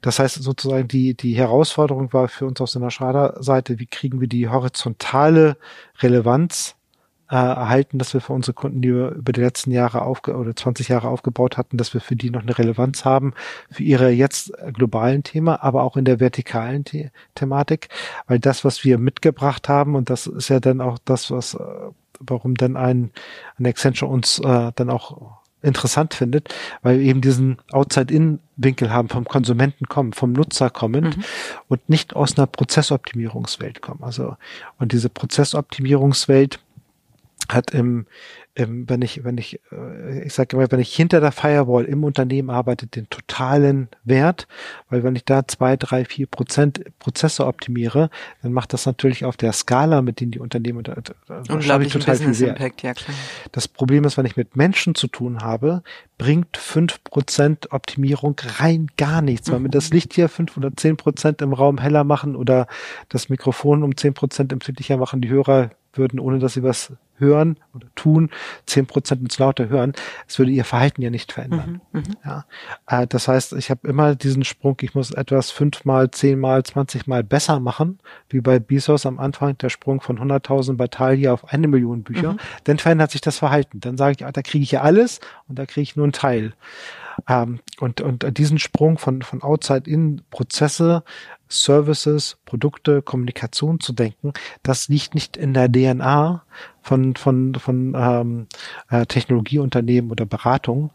[0.00, 4.28] Das heißt sozusagen, die, die Herausforderung war für uns aus der Schrader-Seite, wie kriegen wir
[4.28, 5.56] die horizontale
[6.00, 6.76] Relevanz
[7.30, 10.54] äh, erhalten, dass wir für unsere Kunden, die wir über die letzten Jahre aufge oder
[10.54, 13.34] 20 Jahre aufgebaut hatten, dass wir für die noch eine Relevanz haben
[13.70, 17.88] für ihre jetzt globalen Thema, aber auch in der vertikalen The Thematik,
[18.26, 21.58] weil das, was wir mitgebracht haben, und das ist ja dann auch das, was äh,
[22.20, 23.10] warum dann ein,
[23.58, 29.24] ein Accenture uns äh, dann auch interessant findet, weil wir eben diesen Outside-In-Winkel haben, vom
[29.24, 31.24] Konsumenten kommen, vom Nutzer kommend mhm.
[31.68, 34.02] und nicht aus einer Prozessoptimierungswelt kommen.
[34.02, 34.36] Also,
[34.78, 36.60] und diese Prozessoptimierungswelt
[37.48, 38.06] hat im,
[38.56, 42.04] ähm, wenn ich, wenn ich, äh, ich sage immer, wenn ich hinter der Firewall im
[42.04, 44.48] Unternehmen arbeite, den totalen Wert,
[44.88, 48.10] weil wenn ich da zwei, drei, vier Prozent Prozesse optimiere,
[48.42, 52.38] dann macht das natürlich auf der Skala, mit denen die Unternehmen äh, unglaublich total viel
[52.40, 52.58] Wert.
[52.58, 53.16] Impact, ja klar.
[53.52, 55.82] Das Problem ist, wenn ich mit Menschen zu tun habe,
[56.18, 59.50] bringt fünf Prozent Optimierung rein gar nichts.
[59.50, 59.64] Weil mhm.
[59.64, 62.66] wir das Licht hier fünf oder zehn Prozent im Raum heller machen oder
[63.08, 67.56] das Mikrofon um zehn Prozent empfindlicher machen, die Hörer würden, ohne dass sie was hören
[67.74, 68.30] oder tun,
[68.66, 69.94] zehn Prozent ins lauter hören,
[70.28, 71.80] es würde ihr Verhalten ja nicht verändern.
[71.92, 72.44] Mhm, mhm, ja.
[72.86, 77.60] Äh, das heißt, ich habe immer diesen Sprung, ich muss etwas fünfmal, zehnmal, zwanzigmal besser
[77.60, 82.02] machen, wie bei Bezos am Anfang der Sprung von 100.000 bei Talia auf eine Million
[82.02, 82.38] Bücher, mhm.
[82.64, 83.80] dann verändert sich das Verhalten.
[83.80, 86.12] Dann sage ich, ah, da kriege ich ja alles und da kriege ich nur einen
[86.12, 86.52] Teil.
[87.28, 91.02] Ähm, und, und diesen Sprung von, von outside in Prozesse
[91.48, 96.42] Services, Produkte, Kommunikation zu denken, das liegt nicht in der DNA
[96.82, 98.46] von, von, von ähm,
[98.90, 100.90] äh, Technologieunternehmen oder Beratung.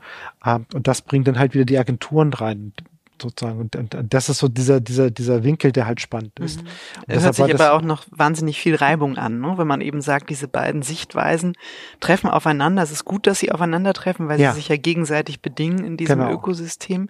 [0.46, 2.74] Ähm, und das bringt dann halt wieder die Agenturen rein
[3.22, 3.60] sozusagen.
[3.60, 6.62] Und, und, und das ist so dieser, dieser, dieser Winkel, der halt spannend ist.
[6.62, 6.68] Mhm.
[7.08, 9.54] Es hört sich aber auch noch wahnsinnig viel Reibung an, ne?
[9.58, 11.54] wenn man eben sagt, diese beiden Sichtweisen
[12.00, 12.84] treffen aufeinander.
[12.84, 14.52] Es ist gut, dass sie aufeinandertreffen, weil ja.
[14.52, 16.32] sie sich ja gegenseitig bedingen in diesem genau.
[16.32, 17.10] Ökosystem.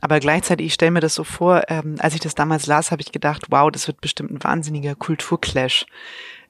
[0.00, 3.02] Aber gleichzeitig, ich stelle mir das so vor, ähm, als ich das damals las, habe
[3.02, 5.86] ich gedacht, wow, das wird bestimmt ein wahnsinniger Kulturclash.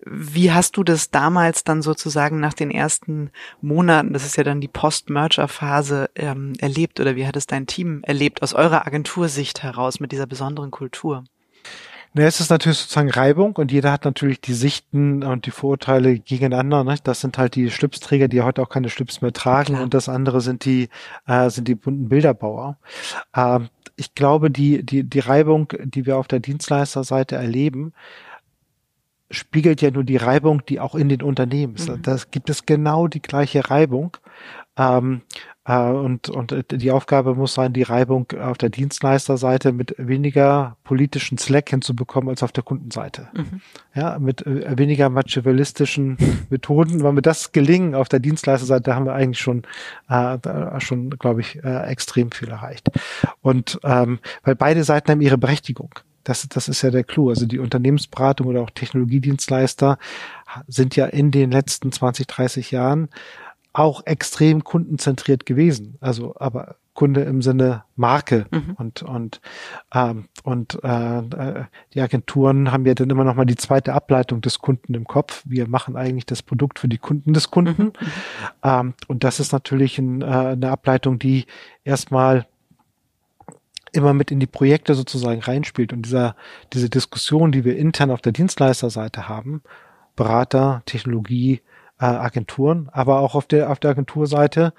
[0.09, 4.61] Wie hast du das damals dann sozusagen nach den ersten Monaten, das ist ja dann
[4.61, 9.99] die Post-Merger-Phase, ähm, erlebt oder wie hat es dein Team erlebt aus eurer Agentursicht heraus
[9.99, 11.25] mit dieser besonderen Kultur?
[12.19, 16.19] Na, es ist natürlich sozusagen Reibung und jeder hat natürlich die Sichten und die Vorurteile
[16.19, 16.83] gegeneinander.
[16.83, 16.95] Ne?
[17.05, 19.83] Das sind halt die Schlipsträger, die heute auch keine Schlips mehr tragen Klar.
[19.83, 20.89] und das andere sind die
[21.27, 22.79] äh, sind die bunten Bilderbauer.
[23.35, 27.93] Ähm, ich glaube, die die die Reibung, die wir auf der Dienstleisterseite erleben,
[29.31, 31.89] spiegelt ja nur die Reibung, die auch in den Unternehmen ist.
[31.89, 32.03] Mhm.
[32.03, 34.17] Das gibt es genau die gleiche Reibung.
[34.77, 35.23] Ähm,
[35.65, 41.39] äh, und, und die Aufgabe muss sein, die Reibung auf der Dienstleisterseite mit weniger politischen
[41.39, 43.29] Slack hinzubekommen als auf der Kundenseite.
[43.35, 43.61] Mhm.
[43.95, 46.19] Ja, mit äh, weniger machiavellistischen
[46.51, 47.03] Methoden.
[47.03, 49.63] Wenn wir das gelingen auf der Dienstleisterseite, haben wir eigentlich schon,
[50.09, 50.39] äh,
[50.81, 52.89] schon, glaube ich, äh, extrem viel erreicht.
[53.41, 55.91] Und ähm, weil beide Seiten haben ihre Berechtigung.
[56.27, 57.29] Das, das ist ja der Clou.
[57.29, 59.99] Also die Unternehmensberatung oder auch Technologiedienstleister
[60.67, 63.09] sind ja in den letzten 20, 30 Jahren
[63.73, 65.97] auch extrem kundenzentriert gewesen.
[66.01, 68.75] Also aber Kunde im Sinne Marke mhm.
[68.77, 69.41] und und
[69.95, 71.23] ähm, und äh,
[71.95, 75.43] die Agenturen haben ja dann immer noch mal die zweite Ableitung des Kunden im Kopf.
[75.45, 77.93] Wir machen eigentlich das Produkt für die Kunden des Kunden mhm.
[78.65, 81.45] ähm, und das ist natürlich ein, äh, eine Ableitung, die
[81.85, 82.47] erstmal
[83.97, 86.37] immer mit in die Projekte sozusagen reinspielt und dieser,
[86.73, 89.63] diese Diskussion, die wir intern auf der Dienstleisterseite haben,
[90.15, 91.61] Berater, Technologie,
[91.99, 94.73] äh, Agenturen, aber auch auf der, auf der Agenturseite,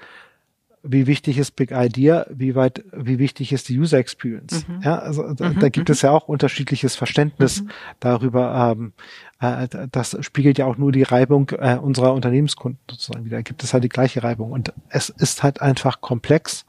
[0.83, 4.67] wie wichtig ist Big Idea, wie weit, wie wichtig ist die User Experience.
[4.67, 4.81] Mhm.
[4.83, 5.59] Ja, also da, mhm.
[5.59, 7.69] da gibt es ja auch unterschiedliches Verständnis mhm.
[7.99, 8.75] darüber.
[8.77, 8.93] Ähm,
[9.39, 13.37] äh, das spiegelt ja auch nur die Reibung äh, unserer Unternehmenskunden sozusagen wieder.
[13.37, 16.65] Da gibt es halt die gleiche Reibung und es ist halt einfach komplex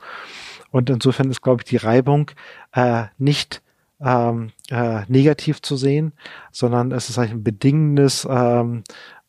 [0.70, 2.30] und insofern ist, glaube ich, die Reibung
[2.72, 3.62] äh, nicht
[4.00, 6.12] ähm, äh, negativ zu sehen,
[6.52, 8.84] sondern es ist ein bedingendes ähm,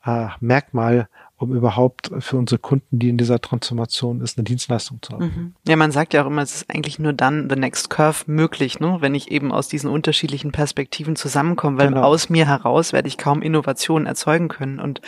[0.06, 1.08] äh, Merkmal
[1.40, 5.24] um überhaupt für unsere Kunden, die in dieser Transformation ist, eine Dienstleistung zu haben.
[5.24, 5.54] Mhm.
[5.66, 8.82] Ja, man sagt ja auch immer, es ist eigentlich nur dann the next curve möglich,
[8.82, 8.98] ne?
[9.00, 12.04] wenn ich eben aus diesen unterschiedlichen Perspektiven zusammenkomme, weil genau.
[12.04, 14.80] aus mir heraus werde ich kaum Innovationen erzeugen können.
[14.80, 15.00] Und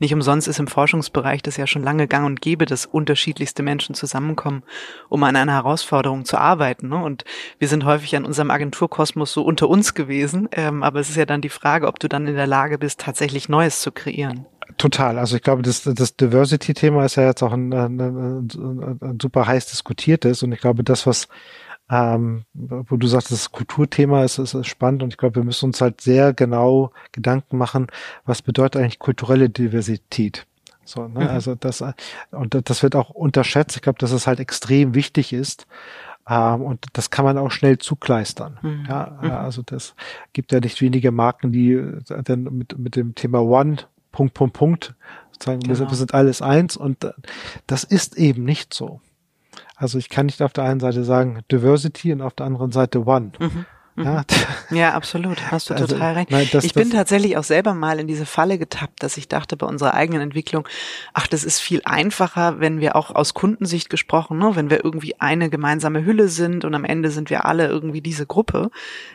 [0.00, 3.94] nicht umsonst ist im Forschungsbereich das ja schon lange gang und gäbe, dass unterschiedlichste Menschen
[3.94, 4.64] zusammenkommen,
[5.08, 6.88] um an einer Herausforderung zu arbeiten.
[6.88, 7.00] Ne?
[7.00, 7.24] Und
[7.60, 11.26] wir sind häufig an unserem Agenturkosmos so unter uns gewesen, ähm, aber es ist ja
[11.26, 14.46] dann die Frage, ob du dann in der Lage bist, tatsächlich Neues zu kreieren.
[14.86, 15.18] Total.
[15.18, 19.44] Also ich glaube, das, das Diversity-Thema ist ja jetzt auch ein, ein, ein, ein, super
[19.44, 21.26] heiß diskutiertes und ich glaube, das, was
[21.90, 25.66] ähm, wo du sagst, das Kulturthema ist, ist, ist spannend und ich glaube, wir müssen
[25.66, 27.88] uns halt sehr genau Gedanken machen,
[28.26, 30.46] was bedeutet eigentlich kulturelle Diversität.
[30.84, 31.24] So, ne?
[31.24, 31.30] Mhm.
[31.30, 31.82] Also das
[32.30, 33.74] und das wird auch unterschätzt.
[33.74, 35.66] Ich glaube, dass es halt extrem wichtig ist.
[36.28, 38.58] Ähm, und das kann man auch schnell zugleistern.
[38.62, 38.86] Mhm.
[38.88, 39.30] Ja, mhm.
[39.32, 39.96] also das
[40.32, 43.78] gibt ja nicht wenige Marken, die dann mit, mit dem Thema One
[44.16, 44.94] Punkt, Punkt, Punkt.
[45.32, 45.78] Sozusagen, genau.
[45.78, 47.12] wir, sind, alles eins und äh,
[47.66, 49.02] das ist eben nicht so.
[49.74, 53.04] Also ich kann nicht auf der einen Seite sagen Diversity und auf der anderen Seite
[53.04, 53.32] One.
[53.38, 53.66] Mhm.
[53.96, 54.04] Ja.
[54.04, 54.24] Mhm.
[54.76, 55.50] ja, absolut.
[55.50, 56.30] Hast du also, total recht.
[56.30, 59.56] Nein, das, ich bin tatsächlich auch selber mal in diese Falle getappt, dass ich dachte
[59.56, 60.68] bei unserer eigenen Entwicklung,
[61.14, 65.18] ach, das ist viel einfacher, wenn wir auch aus Kundensicht gesprochen, ne, wenn wir irgendwie
[65.20, 68.70] eine gemeinsame Hülle sind und am Ende sind wir alle irgendwie diese Gruppe.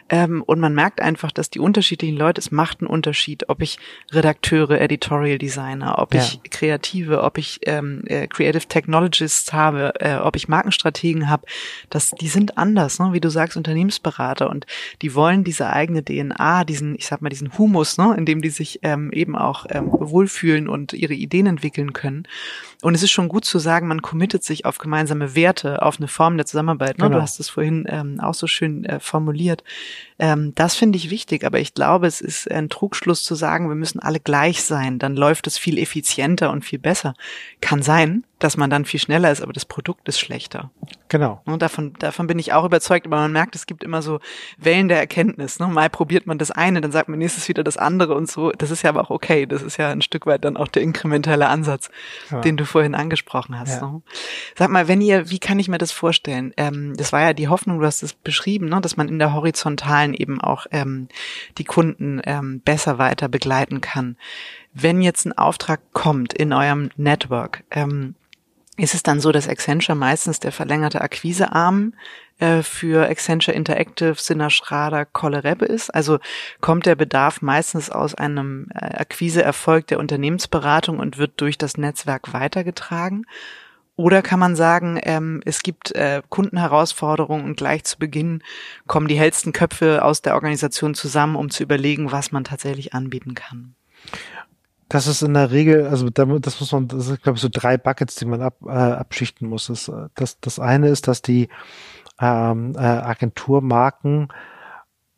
[0.10, 3.78] Ähm, und man merkt einfach, dass die unterschiedlichen Leute, es macht einen Unterschied, ob ich
[4.12, 6.22] Redakteure, Editorial Designer, ob ja.
[6.22, 11.46] ich Kreative, ob ich ähm, äh, Creative Technologists habe, äh, ob ich Markenstrategen habe,
[11.89, 13.13] das, die sind anders, ne?
[13.13, 14.50] wie du sagst, Unternehmensberater.
[14.50, 14.65] Und
[15.01, 18.49] die wollen diese eigene DNA, diesen, ich sag mal, diesen Humus, ne, in dem die
[18.49, 22.27] sich ähm, eben auch ähm, wohlfühlen und ihre Ideen entwickeln können.
[22.82, 26.08] Und es ist schon gut zu sagen, man committet sich auf gemeinsame Werte, auf eine
[26.08, 26.98] Form der Zusammenarbeit.
[26.98, 27.06] Ne?
[27.06, 27.17] Genau.
[27.17, 29.63] Du hast es vorhin ähm, auch so schön äh, formuliert.
[30.17, 33.76] Ähm, das finde ich wichtig, aber ich glaube, es ist ein Trugschluss zu sagen, wir
[33.76, 34.98] müssen alle gleich sein.
[34.98, 37.13] Dann läuft es viel effizienter und viel besser.
[37.60, 40.72] Kann sein, dass man dann viel schneller ist, aber das Produkt ist schlechter.
[41.10, 41.41] Genau.
[41.46, 44.20] Und davon, davon bin ich auch überzeugt, aber man merkt, es gibt immer so
[44.58, 45.60] Wellen der Erkenntnis.
[45.60, 45.67] Ne?
[45.67, 48.52] Mal probiert man das eine, dann sagt man nächstes wieder das andere und so.
[48.52, 49.46] Das ist ja aber auch okay.
[49.46, 51.91] Das ist ja ein Stück weit dann auch der inkrementelle Ansatz,
[52.32, 52.41] ja.
[52.41, 53.81] den du vorhin angesprochen hast.
[53.81, 53.91] Ja.
[53.91, 54.01] Ne?
[54.57, 56.53] Sag mal, wenn ihr, wie kann ich mir das vorstellen?
[56.57, 58.81] Ähm, das war ja die Hoffnung, du hast es beschrieben, ne?
[58.81, 61.07] dass man in der horizontalen eben auch ähm,
[61.57, 64.17] die Kunden ähm, besser weiter begleiten kann.
[64.73, 68.15] Wenn jetzt ein Auftrag kommt in eurem Network, ähm,
[68.82, 71.94] ist es dann so, dass Accenture meistens der verlängerte Akquisearm
[72.39, 75.91] äh, für Accenture Interactive, Sinner Schrader, Kolle ist?
[75.91, 76.17] Also
[76.62, 82.34] kommt der Bedarf meistens aus einem äh, Akquiseerfolg der Unternehmensberatung und wird durch das Netzwerk
[82.34, 83.28] weitergetragen?
[83.98, 88.41] Oder kann man sagen, ähm, es gibt äh, Kundenherausforderungen und gleich zu Beginn
[88.88, 93.36] kommen die hellsten Köpfe aus der Organisation zusammen, um zu überlegen, was man tatsächlich anbieten
[93.36, 93.76] kann?
[94.91, 97.47] Das ist in der Regel, also da, das muss man, das sind glaube ich so
[97.49, 99.67] drei Buckets, die man ab, äh, abschichten muss.
[99.67, 101.47] Das, das, das eine ist, dass die
[102.19, 104.27] ähm, äh, Agenturmarken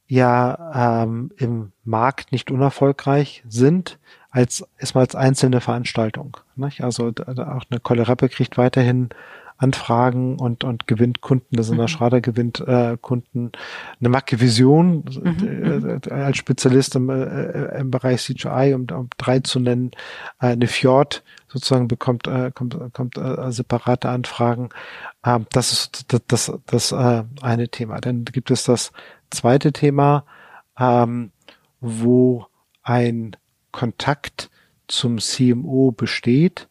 [0.05, 3.97] ja ähm, im Markt nicht unerfolgreich sind,
[4.29, 6.37] als erstmal als einzelne Veranstaltung.
[6.55, 6.83] Nicht?
[6.83, 9.09] Also auch eine Kollerappe kriegt weiterhin
[9.57, 11.89] Anfragen und, und gewinnt Kunden, das ist in der mhm.
[11.89, 13.51] Schrader gewinnt äh, Kunden.
[13.99, 19.39] Eine Macke Vision mhm, äh, als Spezialist im, äh, im Bereich CGI, um, um drei
[19.39, 19.91] zu nennen,
[20.39, 24.69] äh, eine Fjord sozusagen bekommt, äh, kommt, kommt äh, separate Anfragen.
[25.23, 28.01] Ähm, das ist das, das, das äh, eine Thema.
[28.01, 28.91] Dann gibt es das
[29.29, 30.25] zweite Thema,
[30.79, 31.31] ähm,
[31.79, 32.47] wo
[32.81, 33.35] ein
[33.71, 34.49] Kontakt
[34.87, 36.67] zum CMO besteht,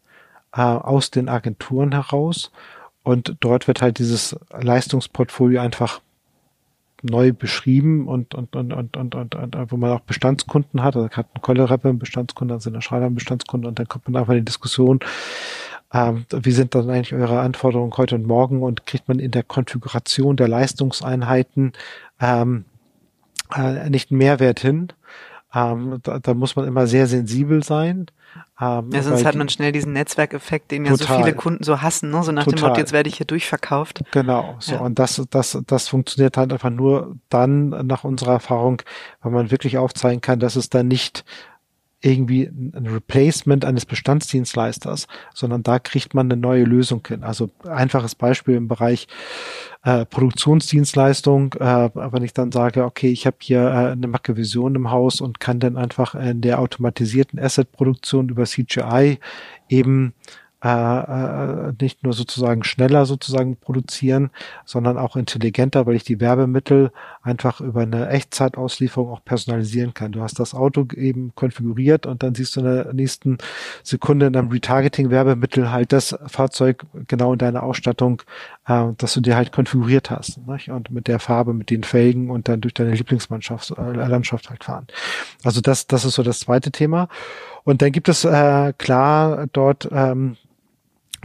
[0.55, 2.51] äh, aus den Agenturen heraus.
[3.03, 6.01] Und dort wird halt dieses Leistungsportfolio einfach
[7.03, 10.97] neu beschrieben und, und, und, und, und, und, und wo man auch Bestandskunden hat.
[10.97, 14.17] Also hat ein Kollereppe einen Bestandskunden, also eine Schreiber einen Bestandskunden und dann kommt man
[14.17, 15.01] einfach in die Diskussion,
[15.93, 19.43] ähm, wie sind dann eigentlich eure Anforderungen heute und morgen und kriegt man in der
[19.43, 21.73] Konfiguration der Leistungseinheiten
[22.21, 22.65] ähm,
[23.55, 24.89] äh, nicht einen Mehrwert hin.
[25.55, 28.07] Ähm, da, da muss man immer sehr sensibel sein.
[28.59, 31.83] Ähm, ja, sonst hat man schnell diesen Netzwerkeffekt, den ja total, so viele Kunden so
[31.83, 32.23] hassen, ne?
[32.23, 32.59] so nach total.
[32.59, 34.03] dem Motto, jetzt werde ich hier durchverkauft.
[34.13, 34.81] Genau, so ja.
[34.81, 38.81] und das, das, das funktioniert halt einfach nur dann nach unserer Erfahrung,
[39.21, 41.25] weil man wirklich aufzeigen kann, dass es da nicht
[42.03, 47.23] irgendwie ein Replacement eines Bestandsdienstleisters, sondern da kriegt man eine neue Lösung hin.
[47.23, 49.07] Also einfaches Beispiel im Bereich
[49.85, 54.75] äh, Produktionsdienstleistung, äh, wenn ich dann sage, okay, ich habe hier äh, eine Macke Vision
[54.75, 59.19] im Haus und kann dann einfach in der automatisierten Asset-Produktion über CGI
[59.69, 60.15] eben
[60.65, 64.31] äh, äh, nicht nur sozusagen schneller sozusagen produzieren,
[64.65, 70.13] sondern auch intelligenter, weil ich die Werbemittel einfach über eine Echtzeitauslieferung auch personalisieren kann.
[70.13, 73.39] Du hast das Auto eben konfiguriert und dann siehst du in der nächsten
[73.83, 78.23] Sekunde in einem Retargeting-Werbemittel halt das Fahrzeug genau in deiner Ausstattung,
[78.69, 80.47] äh, dass du dir halt konfiguriert hast.
[80.47, 80.71] Nicht?
[80.71, 84.63] Und mit der Farbe, mit den Felgen und dann durch deine Lieblingsmannschaft, äh, Landschaft halt
[84.63, 84.87] fahren.
[85.43, 87.09] Also das, das ist so das zweite Thema.
[87.65, 90.37] Und dann gibt es äh, klar dort ähm,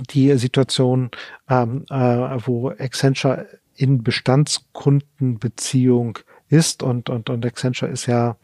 [0.10, 1.12] die Situation,
[1.49, 8.38] ähm, äh, wo Accenture in Bestandskundenbeziehung ist und, und, und Accenture ist ja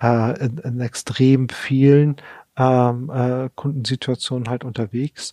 [0.00, 2.16] äh, in, in extrem vielen
[2.56, 5.32] ähm, äh, Kundensituationen halt unterwegs.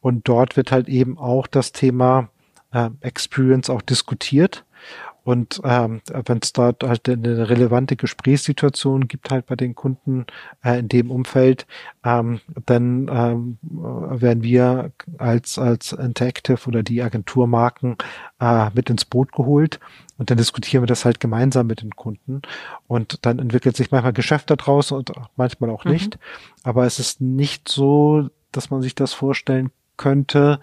[0.00, 2.30] Und dort wird halt eben auch das Thema
[2.72, 4.64] äh, Experience auch diskutiert.
[5.24, 10.26] Und ähm, wenn es dort halt eine relevante Gesprächssituation gibt halt bei den Kunden
[10.64, 11.66] äh, in dem Umfeld,
[12.04, 17.96] ähm, dann ähm, werden wir als als Interactive oder die Agenturmarken
[18.40, 19.78] äh, mit ins Boot geholt
[20.20, 22.42] und dann diskutieren wir das halt gemeinsam mit den Kunden
[22.86, 25.92] und dann entwickelt sich manchmal Geschäft daraus und manchmal auch mhm.
[25.92, 26.18] nicht.
[26.62, 30.60] Aber es ist nicht so, dass man sich das vorstellen könnte,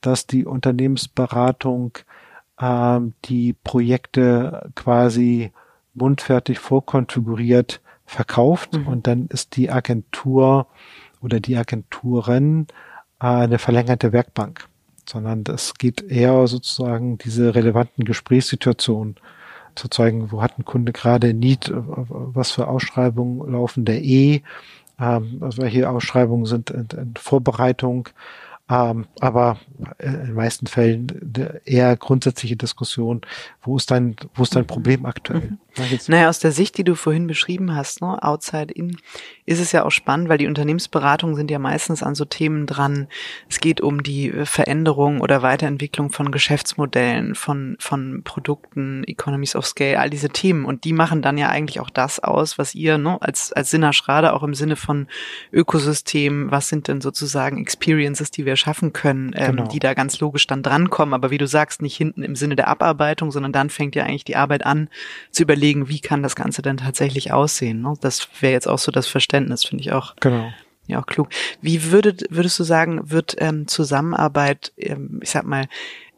[0.00, 1.98] dass die Unternehmensberatung
[2.60, 5.52] ähm, die Projekte quasi
[5.94, 8.86] mundfertig vorkonfiguriert verkauft mhm.
[8.86, 10.66] und dann ist die Agentur
[11.20, 12.66] oder die Agenturen
[13.20, 14.68] äh, eine verlängerte Werkbank,
[15.08, 19.16] sondern es geht eher sozusagen diese relevanten Gesprächssituationen
[19.74, 24.42] zu zeigen, wo hat ein Kunde gerade Need, was für Ausschreibungen laufen der E,
[24.98, 28.08] ähm, also welche Ausschreibungen sind in, in Vorbereitung,
[28.68, 29.58] ähm, aber
[29.98, 31.06] in den meisten Fällen
[31.64, 33.20] eher grundsätzliche Diskussion,
[33.62, 34.68] wo ist dein, wo ist dein mhm.
[34.68, 35.40] Problem aktuell?
[35.40, 35.58] Mhm.
[36.08, 38.96] Naja, aus der Sicht, die du vorhin beschrieben hast, ne, outside in,
[39.44, 43.08] ist es ja auch spannend, weil die Unternehmensberatungen sind ja meistens an so Themen dran.
[43.48, 49.66] Es geht um die äh, Veränderung oder Weiterentwicklung von Geschäftsmodellen, von, von Produkten, Economies of
[49.66, 50.64] Scale, all diese Themen.
[50.64, 53.92] Und die machen dann ja eigentlich auch das aus, was ihr, ne, als, als Sinner
[53.92, 55.06] Schrade auch im Sinne von
[55.52, 59.68] Ökosystem, was sind denn sozusagen Experiences, die wir schaffen können, ähm, genau.
[59.68, 61.14] die da ganz logisch dann drankommen.
[61.14, 64.24] Aber wie du sagst, nicht hinten im Sinne der Abarbeitung, sondern dann fängt ja eigentlich
[64.24, 64.88] die Arbeit an,
[65.30, 67.82] zu überlegen, überlegen, wie kann das Ganze denn tatsächlich aussehen.
[67.82, 67.94] Ne?
[68.00, 70.14] Das wäre jetzt auch so das Verständnis, finde ich auch.
[70.20, 70.52] Genau.
[70.86, 71.28] Ja, auch klug.
[71.60, 75.66] Wie würdet, würdest du sagen, wird ähm, Zusammenarbeit, ähm, ich sag mal,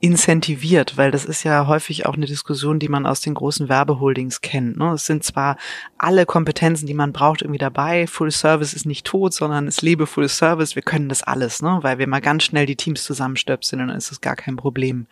[0.01, 4.41] incentiviert, weil das ist ja häufig auch eine Diskussion, die man aus den großen Werbeholdings
[4.43, 4.77] kennt.
[4.77, 4.93] Ne?
[4.93, 5.57] Es sind zwar
[5.99, 8.07] alle Kompetenzen, die man braucht, irgendwie dabei.
[8.07, 10.77] Full Service ist nicht tot, sondern es lebe Full Service.
[10.77, 11.79] Wir können das alles, ne?
[11.83, 15.07] weil wir mal ganz schnell die Teams zusammenstöpseln und dann ist es gar kein Problem.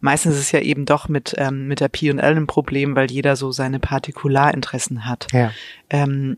[0.00, 3.36] Meistens ist es ja eben doch mit, ähm, mit der P&L ein Problem, weil jeder
[3.36, 5.28] so seine Partikularinteressen hat.
[5.32, 5.50] Ja.
[5.88, 6.36] Ähm,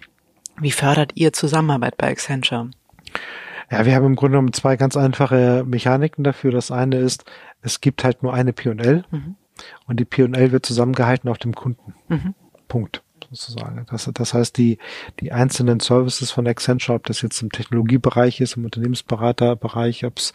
[0.61, 2.71] wie fördert ihr Zusammenarbeit bei Accenture?
[3.71, 6.53] Ja, wir haben im Grunde genommen zwei ganz einfache Mechaniken dafür.
[6.53, 7.25] Das eine ist,
[7.63, 9.37] es gibt halt nur eine P&L mhm.
[9.87, 11.95] und die P&L wird zusammengehalten auf dem Kunden.
[12.09, 12.35] Mhm.
[12.69, 13.85] Punkt sozusagen.
[13.91, 14.79] Das, das heißt, die,
[15.21, 20.33] die einzelnen Services von Accenture, ob das jetzt im Technologiebereich ist, im Unternehmensberaterbereich, ob es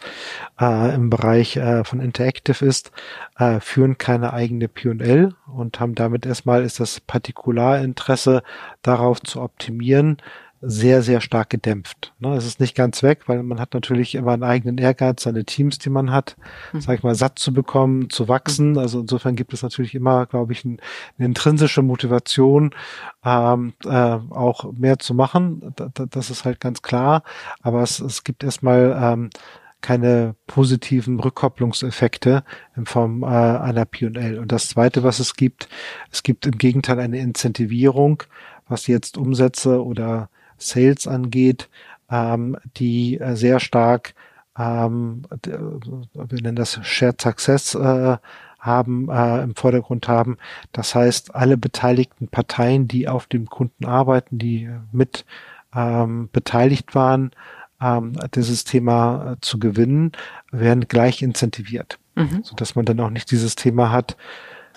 [0.60, 2.92] äh, im Bereich äh, von Interactive ist,
[3.38, 8.42] äh, führen keine eigene P&L und haben damit erstmal ist das Partikularinteresse
[8.82, 10.18] darauf zu optimieren,
[10.66, 12.12] sehr, sehr stark gedämpft.
[12.18, 12.34] Ne?
[12.34, 15.78] Es ist nicht ganz weg, weil man hat natürlich immer einen eigenen Ehrgeiz, seine Teams,
[15.78, 16.36] die man hat,
[16.72, 16.80] mhm.
[16.80, 18.72] sag ich mal, satt zu bekommen, zu wachsen.
[18.72, 18.78] Mhm.
[18.78, 20.80] Also insofern gibt es natürlich immer, glaube ich, ein,
[21.18, 22.74] eine intrinsische Motivation,
[23.24, 25.74] ähm, äh, auch mehr zu machen.
[26.10, 27.22] das ist halt ganz klar.
[27.62, 29.30] Aber es, es gibt erstmal ähm,
[29.84, 32.42] keine positiven Rückkopplungseffekte
[32.74, 34.38] in Form äh, einer P&L.
[34.38, 35.68] Und das Zweite, was es gibt,
[36.10, 38.22] es gibt im Gegenteil eine Incentivierung,
[38.66, 41.68] was jetzt Umsätze oder Sales angeht,
[42.10, 44.14] ähm, die äh, sehr stark,
[44.58, 48.16] ähm, wir nennen das Shared Success, äh,
[48.60, 50.38] haben, äh, im Vordergrund haben.
[50.72, 55.26] Das heißt, alle beteiligten Parteien, die auf dem Kunden arbeiten, die mit
[55.74, 57.32] ähm, beteiligt waren,
[57.80, 60.12] ähm, dieses Thema äh, zu gewinnen,
[60.50, 62.42] werden gleich incentiviert, mhm.
[62.42, 64.16] so dass man dann auch nicht dieses Thema hat, äh,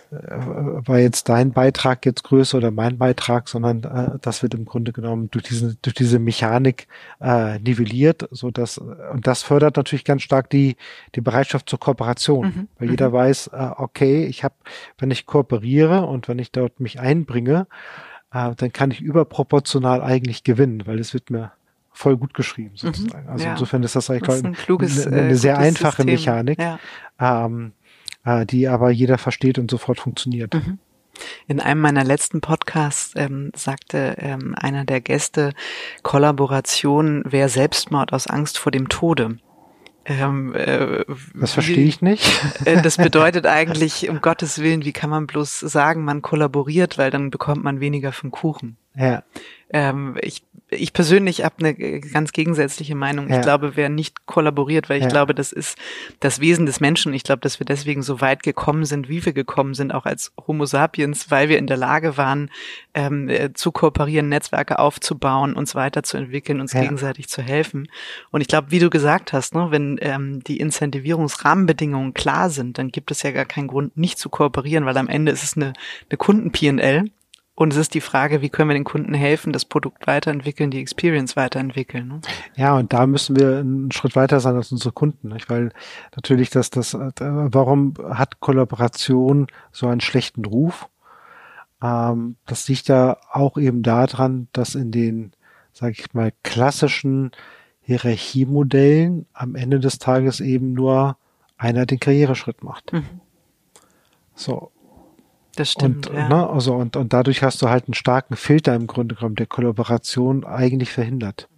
[0.09, 4.93] war jetzt dein Beitrag jetzt größer oder mein Beitrag, sondern äh, das wird im Grunde
[4.93, 6.87] genommen durch diese durch diese Mechanik
[7.19, 10.77] äh, nivelliert, so dass und das fördert natürlich ganz stark die
[11.15, 12.67] die Bereitschaft zur Kooperation, mhm.
[12.79, 13.13] weil jeder mhm.
[13.13, 14.55] weiß, äh, okay, ich habe,
[14.97, 17.67] wenn ich kooperiere und wenn ich dort mich einbringe,
[18.31, 21.51] äh, dann kann ich überproportional eigentlich gewinnen, weil es wird mir
[21.97, 22.77] voll gut geschrieben mhm.
[22.77, 23.27] sozusagen.
[23.27, 23.51] Also ja.
[23.51, 26.05] insofern ist das eigentlich das ein kluges, eine, eine äh, sehr einfache System.
[26.05, 26.61] Mechanik.
[26.61, 26.79] Ja.
[27.19, 27.73] Ähm,
[28.27, 30.53] äh, die aber jeder versteht und sofort funktioniert.
[30.53, 30.79] Mhm.
[31.47, 35.53] In einem meiner letzten Podcasts ähm, sagte ähm, einer der Gäste,
[36.03, 39.37] Kollaboration wäre Selbstmord aus Angst vor dem Tode.
[40.05, 42.23] Ähm, äh, das verstehe ich nicht.
[42.65, 47.11] Äh, das bedeutet eigentlich, um Gottes Willen, wie kann man bloß sagen, man kollaboriert, weil
[47.11, 48.77] dann bekommt man weniger vom Kuchen.
[48.95, 49.23] Ja.
[49.69, 53.29] Ähm, ich ich persönlich habe eine ganz gegensätzliche Meinung.
[53.29, 53.37] Ja.
[53.37, 55.09] Ich glaube, wer nicht kollaboriert, weil ich ja.
[55.09, 55.77] glaube, das ist
[56.19, 57.13] das Wesen des Menschen.
[57.13, 60.33] Ich glaube, dass wir deswegen so weit gekommen sind, wie wir gekommen sind, auch als
[60.45, 62.51] Homo sapiens, weil wir in der Lage waren,
[62.93, 66.81] ähm, äh, zu kooperieren, Netzwerke aufzubauen, uns weiterzuentwickeln, uns ja.
[66.81, 67.87] gegenseitig zu helfen.
[68.31, 72.89] Und ich glaube, wie du gesagt hast, ne, wenn ähm, die Incentivierungsrahmenbedingungen klar sind, dann
[72.89, 75.73] gibt es ja gar keinen Grund, nicht zu kooperieren, weil am Ende ist es eine,
[76.09, 77.09] eine Kunden-P&L
[77.57, 80.79] und es ist die Frage, wie können wir den Kunden helfen, das Produkt weiterentwickeln, die
[80.79, 82.07] Experience weiterentwickeln.
[82.07, 82.21] Ne?
[82.55, 85.49] Ja, und da müssen wir einen Schritt weiter sein als unsere Kunden, nicht?
[85.49, 85.71] weil
[86.15, 90.87] natürlich das, das, warum hat Kollaboration so einen schlechten Ruf?
[91.81, 95.31] Ähm, das liegt ja auch eben daran, dass in den,
[95.73, 97.31] sage ich mal, klassischen
[97.81, 101.17] Hierarchiemodellen am Ende des Tages eben nur
[101.57, 102.93] einer den Karriereschritt macht.
[102.93, 103.21] Mhm.
[104.35, 104.71] So,
[105.59, 106.07] das stimmt.
[106.07, 106.29] Und, ja.
[106.29, 109.45] ne, also und, und dadurch hast du halt einen starken Filter im Grunde genommen, der
[109.45, 111.49] Kollaboration eigentlich verhindert.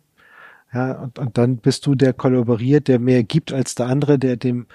[0.74, 4.38] Ja, und, und dann bist du der kollaboriert, der mehr gibt als der andere, der
[4.38, 4.68] dem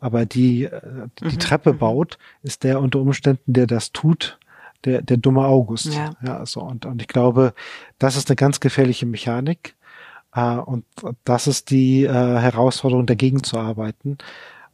[0.00, 0.80] aber die, äh,
[1.20, 1.38] die mhm.
[1.38, 1.78] Treppe mhm.
[1.78, 4.38] baut, ist der unter Umständen, der das tut,
[4.84, 5.94] der, der dumme August.
[5.94, 6.10] Ja.
[6.24, 7.52] ja so, und, und ich glaube,
[7.98, 9.74] das ist eine ganz gefährliche Mechanik.
[10.34, 10.84] Äh, und
[11.24, 14.18] das ist die äh, Herausforderung, dagegen zu arbeiten,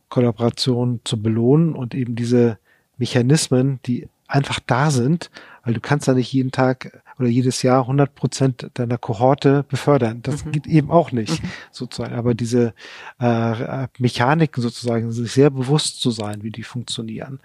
[0.08, 2.58] Kollaboration zu belohnen und eben diese
[2.96, 5.30] Mechanismen, die einfach da sind,
[5.64, 10.20] weil du kannst da nicht jeden Tag oder jedes Jahr 100 Prozent deiner Kohorte befördern.
[10.22, 10.52] Das mhm.
[10.52, 11.48] geht eben auch nicht, mhm.
[11.70, 12.14] sozusagen.
[12.14, 12.74] Aber diese
[13.20, 17.40] äh, Mechaniken sozusagen, sich sehr bewusst zu sein, wie die funktionieren.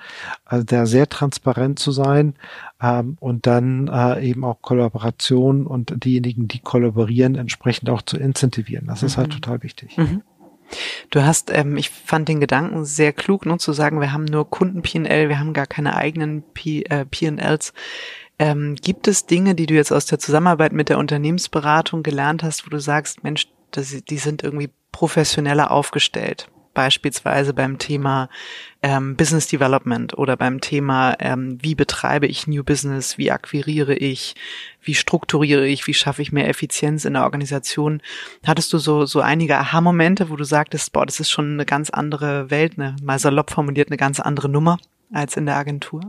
[0.46, 2.34] Also da sehr transparent zu sein
[2.82, 8.88] ähm, und dann äh, eben auch Kollaboration und diejenigen, die kollaborieren, entsprechend auch zu incentivieren.
[8.88, 9.08] Das mhm.
[9.08, 9.34] ist halt mhm.
[9.34, 9.98] total wichtig.
[9.98, 10.24] Mhm.
[11.10, 14.50] Du hast, ähm, ich fand den Gedanken sehr klug, nur zu sagen, wir haben nur
[14.50, 17.74] Kunden-P&L, wir haben gar keine eigenen P, äh, P&Ls.
[18.38, 22.66] Ähm, gibt es Dinge, die du jetzt aus der Zusammenarbeit mit der Unternehmensberatung gelernt hast,
[22.66, 26.50] wo du sagst, Mensch, das, die sind irgendwie professioneller aufgestellt?
[26.74, 28.30] Beispielsweise beim Thema
[28.82, 34.36] ähm, Business Development oder beim Thema, ähm, wie betreibe ich New Business, wie akquiriere ich,
[34.82, 38.02] wie strukturiere ich, wie schaffe ich mehr Effizienz in der Organisation.
[38.46, 41.90] Hattest du so, so einige Aha-Momente, wo du sagtest, boah, das ist schon eine ganz
[41.90, 44.78] andere Welt, ne, mal salopp formuliert, eine ganz andere Nummer
[45.12, 46.02] als in der Agentur?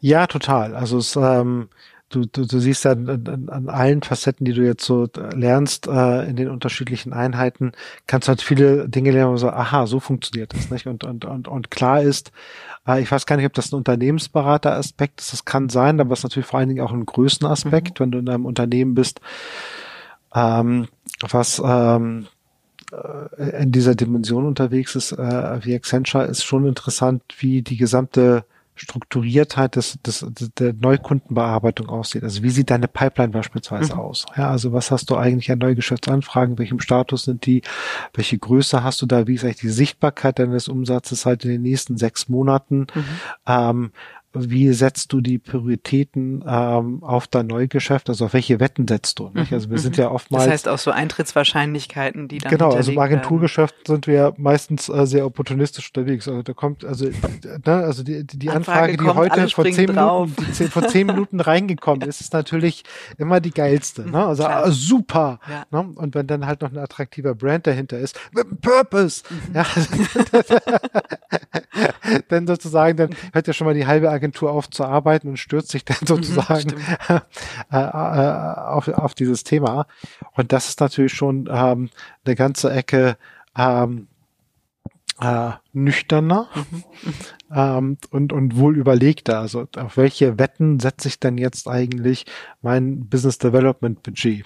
[0.00, 0.74] Ja, total.
[0.74, 1.68] Also es, ähm,
[2.10, 6.28] du, du, du siehst ja an, an allen Facetten, die du jetzt so lernst, äh,
[6.28, 7.72] in den unterschiedlichen Einheiten,
[8.06, 10.86] kannst du halt viele Dinge lernen, wo so, aha, so funktioniert das, nicht?
[10.86, 12.32] Und, und, und, und klar ist,
[12.86, 16.20] äh, ich weiß gar nicht, ob das ein Unternehmensberater-Aspekt ist, das kann sein, aber es
[16.20, 18.02] ist natürlich vor allen Dingen auch ein Größenaspekt, mhm.
[18.02, 19.20] wenn du in einem Unternehmen bist,
[20.34, 20.88] ähm,
[21.20, 22.26] was ähm,
[22.92, 28.44] äh, in dieser Dimension unterwegs ist, äh, wie Accenture, ist schon interessant, wie die gesamte
[28.80, 30.24] Strukturiertheit des, des,
[30.58, 32.22] der Neukundenbearbeitung aussieht.
[32.22, 34.00] Also wie sieht deine Pipeline beispielsweise mhm.
[34.00, 34.24] aus?
[34.36, 36.58] Ja, also was hast du eigentlich an Neugeschäftsanfragen?
[36.58, 37.60] Welchem Status sind die?
[38.14, 39.26] Welche Größe hast du da?
[39.26, 42.86] Wie ist eigentlich die Sichtbarkeit deines Umsatzes halt in den nächsten sechs Monaten?
[42.94, 43.04] Mhm.
[43.46, 43.92] Ähm,
[44.32, 49.30] wie setzt du die Prioritäten ähm, auf dein Neugeschäft, also auf welche Wetten setzt du?
[49.34, 49.52] Nicht?
[49.52, 50.04] Also wir sind mhm.
[50.04, 50.44] ja oftmals.
[50.44, 52.50] Das heißt auch so Eintrittswahrscheinlichkeiten, die dann.
[52.50, 53.96] Genau, also im Agenturgeschäft werden.
[53.96, 56.28] sind wir meistens äh, sehr opportunistisch unterwegs.
[56.28, 59.86] Also da kommt, also, ne, also die, die, die Anfrage, Anfrage, die heute vor zehn,
[59.86, 62.84] Minuten, die zehn, vor zehn Minuten reingekommen ist, ist natürlich
[63.18, 64.08] immer die geilste.
[64.08, 64.24] Ne?
[64.24, 65.40] Also äh, super.
[65.48, 65.82] Ja.
[65.82, 65.90] Ne?
[65.96, 69.56] Und wenn dann halt noch ein attraktiver Brand dahinter ist, mit einem Purpose, mhm.
[69.56, 69.66] ja,
[72.28, 75.98] dann sozusagen, dann hört ja schon mal die halbe Agentur aufzuarbeiten und stürzt sich dann
[76.00, 77.20] mhm, sozusagen mhm,
[77.72, 79.86] äh, äh, auf, auf dieses Thema.
[80.34, 81.90] Und das ist natürlich schon ähm,
[82.24, 83.16] eine ganze Ecke
[83.56, 84.08] ähm,
[85.20, 87.14] äh, nüchterner mhm, mhm.
[87.54, 89.40] ähm, und, und wohl überlegter.
[89.40, 92.26] Also auf welche Wetten setze ich denn jetzt eigentlich
[92.62, 94.44] mein Business Development Budget?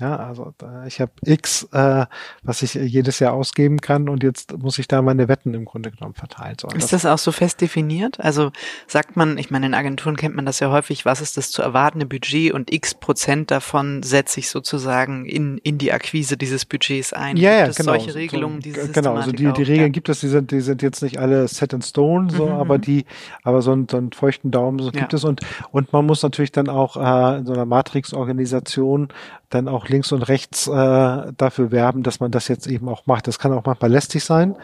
[0.00, 0.54] Ja, also
[0.86, 2.06] ich habe X, äh,
[2.44, 5.90] was ich jedes Jahr ausgeben kann und jetzt muss ich da meine Wetten im Grunde
[5.90, 6.56] genommen verteilen.
[6.60, 8.20] So, ist das, auch so fest definiert?
[8.20, 8.52] Also
[8.86, 11.62] sagt man, ich meine, in Agenturen kennt man das ja häufig, was ist das zu
[11.62, 17.12] erwartende Budget und X Prozent davon setze ich sozusagen in, in die Akquise dieses Budgets
[17.12, 17.36] ein.
[17.36, 17.94] Ja, ja, genau.
[17.94, 19.88] Solche Regelungen, so, diese Genau, also die, die Regeln ja.
[19.88, 22.78] gibt es, die sind, die sind jetzt nicht alle set in stone, so, mhm, aber
[22.78, 22.82] mhm.
[22.82, 23.04] die,
[23.42, 25.00] aber so, einen, so einen feuchten Daumen so ja.
[25.00, 25.40] gibt es und,
[25.72, 29.08] und man muss natürlich dann auch äh, in so einer Matrix-Organisation
[29.50, 33.26] dann auch links und rechts äh, dafür werben, dass man das jetzt eben auch macht.
[33.26, 34.56] Das kann auch manchmal lästig sein,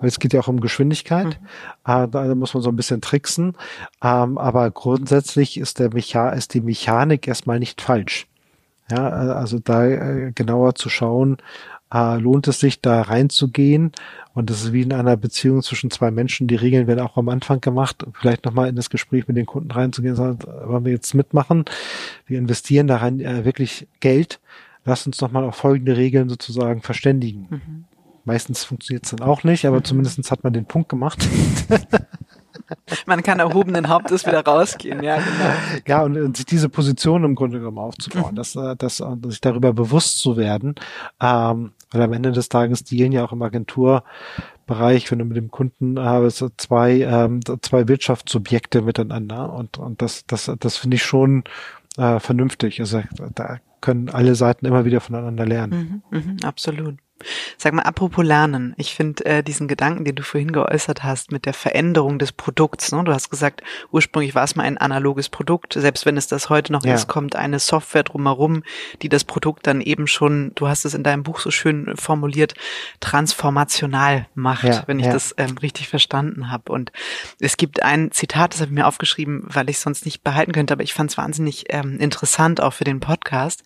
[0.00, 1.38] weil es geht ja auch um Geschwindigkeit.
[1.86, 2.04] Mhm.
[2.04, 3.56] Äh, da muss man so ein bisschen tricksen.
[4.02, 8.26] Ähm, aber grundsätzlich ist der Mecha ist die Mechanik erstmal nicht falsch.
[8.90, 11.38] Ja, äh, also da äh, genauer zu schauen,
[11.92, 13.92] äh, lohnt es sich da reinzugehen.
[14.34, 16.48] Und das ist wie in einer Beziehung zwischen zwei Menschen.
[16.48, 19.70] Die Regeln werden auch am Anfang gemacht, vielleicht nochmal in das Gespräch mit den Kunden
[19.70, 21.64] reinzugehen, sagen, wollen wir jetzt mitmachen?
[22.26, 24.40] Wir investieren da rein äh, wirklich Geld.
[24.84, 27.46] Lass uns nochmal auf folgende Regeln sozusagen verständigen.
[27.50, 27.84] Mhm.
[28.24, 29.84] Meistens funktioniert es dann auch nicht, aber mhm.
[29.84, 31.28] zumindestens hat man den Punkt gemacht.
[33.06, 35.54] Man kann erhobenen Hauptes wieder rausgehen, ja, genau.
[35.86, 38.36] Ja, und, und sich diese Position im Grunde genommen aufzubauen, mhm.
[38.36, 40.74] dass, äh, dass, äh, sich darüber bewusst zu werden,
[41.20, 45.50] ähm, weil am Ende des Tages dealen ja auch im Agenturbereich, wenn du mit dem
[45.50, 51.44] Kunden hast, zwei, ähm, zwei Wirtschaftssubjekte miteinander und, und das, das, das finde ich schon
[51.96, 52.80] äh, vernünftig.
[52.80, 53.02] Also
[53.34, 56.02] da können alle Seiten immer wieder voneinander lernen.
[56.10, 56.96] Mhm, mh, absolut.
[57.56, 61.46] Sag mal, apropos Lernen, ich finde äh, diesen Gedanken, den du vorhin geäußert hast mit
[61.46, 63.02] der Veränderung des Produkts, ne?
[63.04, 66.72] du hast gesagt, ursprünglich war es mal ein analoges Produkt, selbst wenn es das heute
[66.72, 66.94] noch ja.
[66.94, 68.62] ist, kommt eine Software drumherum,
[69.02, 72.54] die das Produkt dann eben schon, du hast es in deinem Buch so schön formuliert,
[73.00, 75.12] transformational macht, ja, wenn ich ja.
[75.12, 76.72] das ähm, richtig verstanden habe.
[76.72, 76.92] Und
[77.40, 80.74] es gibt ein Zitat, das habe ich mir aufgeschrieben, weil ich sonst nicht behalten könnte,
[80.74, 83.62] aber ich fand es wahnsinnig ähm, interessant auch für den Podcast.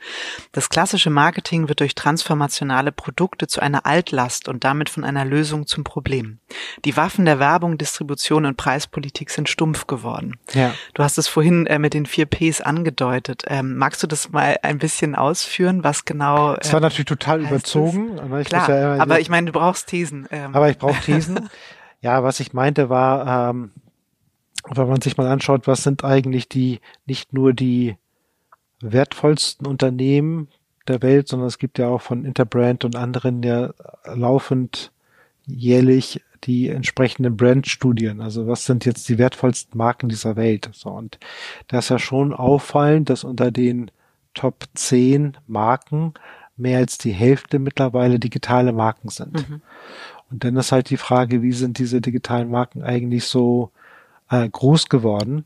[0.52, 5.24] Das klassische Marketing wird durch transformationale Produkte Produkte zu einer Altlast und damit von einer
[5.24, 6.38] Lösung zum Problem.
[6.84, 10.36] Die Waffen der Werbung, Distribution und Preispolitik sind stumpf geworden.
[10.53, 10.74] Ja.
[10.94, 13.44] Du hast es vorhin äh, mit den vier Ps angedeutet.
[13.47, 16.55] Ähm, magst du das mal ein bisschen ausführen, was genau?
[16.55, 18.18] Es war ähm, natürlich total überzogen.
[18.20, 20.26] Aber ich, Klar, ja aber ich meine, du brauchst Thesen.
[20.30, 20.55] Ähm.
[20.55, 21.49] Aber ich brauche Thesen.
[22.01, 23.70] ja, was ich meinte war, ähm,
[24.68, 27.97] wenn man sich mal anschaut, was sind eigentlich die, nicht nur die
[28.80, 30.49] wertvollsten Unternehmen
[30.89, 33.72] der Welt, sondern es gibt ja auch von Interbrand und anderen ja
[34.05, 34.93] laufend
[35.47, 38.20] jährlich die entsprechenden Brandstudien.
[38.20, 40.68] Also was sind jetzt die wertvollsten Marken dieser Welt?
[40.72, 41.18] So, und
[41.68, 43.91] da ist ja schon auffallend, dass unter den
[44.34, 46.14] Top 10 Marken
[46.57, 49.49] mehr als die Hälfte mittlerweile digitale Marken sind.
[49.49, 49.62] Mhm.
[50.30, 53.70] Und dann ist halt die Frage, wie sind diese digitalen Marken eigentlich so
[54.30, 55.45] äh, groß geworden?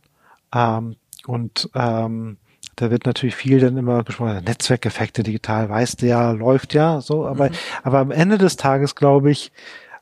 [0.55, 2.38] Ähm, und ähm,
[2.80, 7.26] da wird natürlich viel dann immer gesprochen, Netzwerkeffekte digital, weißt du ja, läuft ja, so,
[7.26, 7.54] aber, mhm.
[7.82, 9.52] aber am Ende des Tages glaube ich,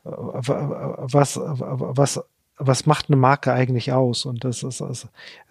[0.03, 2.21] was, was,
[2.57, 4.25] was macht eine Marke eigentlich aus?
[4.25, 5.07] Und das ist, es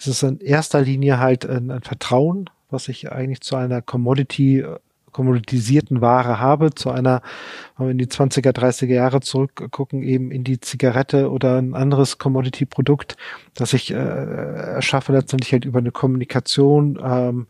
[0.06, 4.64] ist in erster Linie halt ein, ein Vertrauen, was ich eigentlich zu einer Commodity
[5.18, 7.22] kommoditisierten Ware habe, zu einer,
[7.76, 12.18] wenn wir in die 20er, 30er Jahre zurückgucken, eben in die Zigarette oder ein anderes
[12.18, 13.16] Commodity-Produkt,
[13.54, 17.48] das ich äh, erschaffe letztendlich halt über eine Kommunikation, ähm,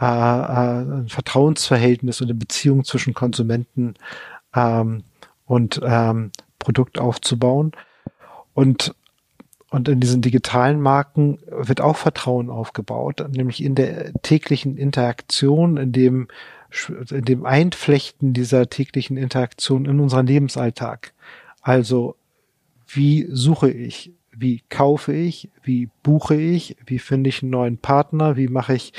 [0.00, 3.96] äh, äh, ein Vertrauensverhältnis und eine Beziehung zwischen Konsumenten
[4.54, 5.02] ähm,
[5.44, 7.72] und ähm, Produkt aufzubauen.
[8.54, 8.94] Und
[9.70, 15.90] und in diesen digitalen Marken wird auch Vertrauen aufgebaut, nämlich in der täglichen Interaktion, in
[15.90, 16.28] dem
[17.10, 21.12] in dem Einflechten dieser täglichen Interaktion in unseren Lebensalltag.
[21.62, 22.16] Also,
[22.86, 24.12] wie suche ich?
[24.32, 25.50] Wie kaufe ich?
[25.62, 26.76] Wie buche ich?
[26.84, 28.36] Wie finde ich einen neuen Partner?
[28.36, 28.92] Wie mache ich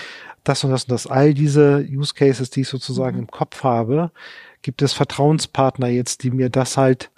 [0.43, 1.07] das und das und das?
[1.07, 3.23] All diese Use Cases, die ich sozusagen mhm.
[3.23, 4.11] im Kopf habe,
[4.61, 7.11] gibt es Vertrauenspartner jetzt, die mir das halt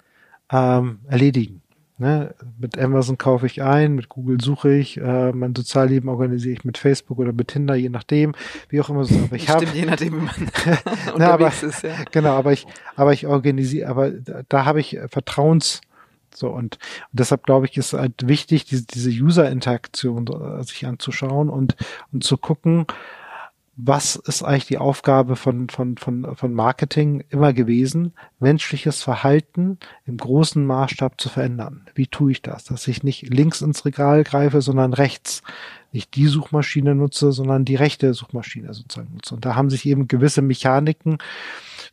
[0.50, 1.62] ähm, erledigen.
[2.00, 2.32] Ne?
[2.58, 6.78] Mit Amazon kaufe ich ein, mit Google suche ich, äh, mein Sozialleben organisiere ich mit
[6.78, 8.36] Facebook oder mit Tinder, je nachdem,
[8.68, 9.16] wie auch immer so.
[9.16, 10.84] Aber ich habe je nachdem, wie man unterwegs
[11.18, 11.82] Na, aber, ist.
[11.82, 11.90] Ja.
[12.12, 15.80] Genau, aber ich, aber ich organisiere, aber da, da habe ich Vertrauens
[16.34, 16.78] so und, und
[17.10, 21.74] deshalb glaube ich, ist halt wichtig, diese, diese User-Interaktion äh, sich anzuschauen und,
[22.12, 22.86] und zu gucken,
[23.80, 30.16] was ist eigentlich die Aufgabe von, von, von, von Marketing immer gewesen, menschliches Verhalten im
[30.16, 31.86] großen Maßstab zu verändern.
[31.94, 32.64] Wie tue ich das?
[32.64, 35.42] Dass ich nicht links ins Regal greife, sondern rechts.
[35.92, 39.36] Nicht die Suchmaschine nutze, sondern die rechte Suchmaschine sozusagen nutze.
[39.36, 41.18] Und da haben sich eben gewisse Mechaniken,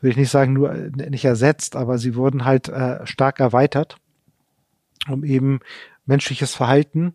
[0.01, 3.97] würde ich nicht sagen, nur nicht ersetzt, aber sie wurden halt äh, stark erweitert,
[5.07, 5.59] um eben
[6.07, 7.13] menschliches Verhalten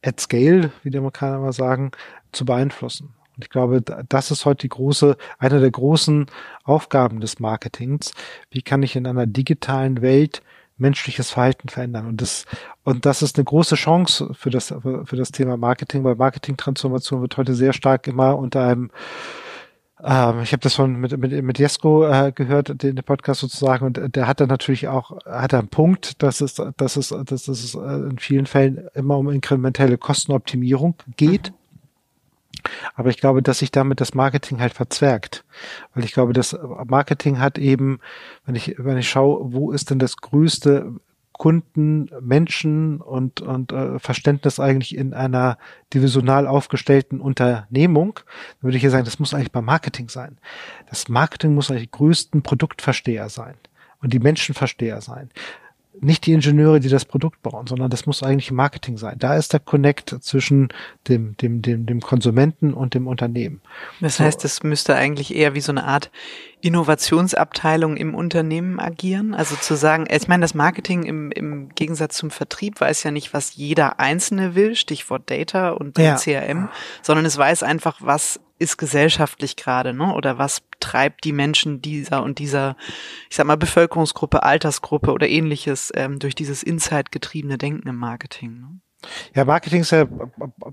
[0.00, 1.90] at scale, wie der Amerikaner mal sagen,
[2.30, 3.14] zu beeinflussen.
[3.36, 6.26] Und ich glaube, das ist heute die große, eine der großen
[6.64, 8.12] Aufgaben des Marketings.
[8.50, 10.42] Wie kann ich in einer digitalen Welt
[10.76, 12.06] menschliches Verhalten verändern?
[12.06, 12.46] Und das,
[12.84, 14.74] und das ist eine große Chance für das,
[15.04, 18.90] für das Thema Marketing, weil Marketingtransformation wird heute sehr stark immer unter einem
[20.02, 23.84] ähm, ich habe das von mit, mit, mit Jesko äh, gehört, den, den Podcast sozusagen,
[23.84, 27.74] und der hat dann natürlich auch, hat einen Punkt, dass es, dass es, dass es
[27.74, 31.50] in vielen Fällen immer um inkrementelle Kostenoptimierung geht.
[31.50, 31.59] Mhm.
[32.94, 35.44] Aber ich glaube, dass sich damit das Marketing halt verzwergt.
[35.94, 38.00] Weil ich glaube, das Marketing hat eben,
[38.44, 40.94] wenn ich, wenn ich schaue, wo ist denn das größte
[41.40, 45.56] Kunden, Menschen und, und äh, Verständnis eigentlich in einer
[45.94, 50.36] divisional aufgestellten Unternehmung, dann würde ich hier sagen, das muss eigentlich beim Marketing sein.
[50.90, 53.54] Das Marketing muss eigentlich größten Produktversteher sein
[54.02, 55.30] und die Menschenversteher sein
[56.02, 59.16] nicht die Ingenieure, die das Produkt bauen, sondern das muss eigentlich Marketing sein.
[59.18, 60.68] Da ist der Connect zwischen
[61.08, 63.60] dem, dem, dem, dem Konsumenten und dem Unternehmen.
[64.00, 66.10] Das heißt, es müsste eigentlich eher wie so eine Art
[66.62, 69.34] Innovationsabteilung im Unternehmen agieren?
[69.34, 73.32] Also zu sagen, ich meine, das Marketing im, im Gegensatz zum Vertrieb weiß ja nicht,
[73.32, 76.16] was jeder Einzelne will, Stichwort Data und ja.
[76.16, 76.68] CRM,
[77.02, 80.14] sondern es weiß einfach, was ist gesellschaftlich gerade, ne?
[80.14, 82.76] Oder was treibt die Menschen dieser und dieser,
[83.28, 88.60] ich sag mal, Bevölkerungsgruppe, Altersgruppe oder ähnliches ähm, durch dieses Insight-getriebene Denken im Marketing.
[88.60, 88.80] Ne?
[89.34, 90.06] Ja, Marketing ist ja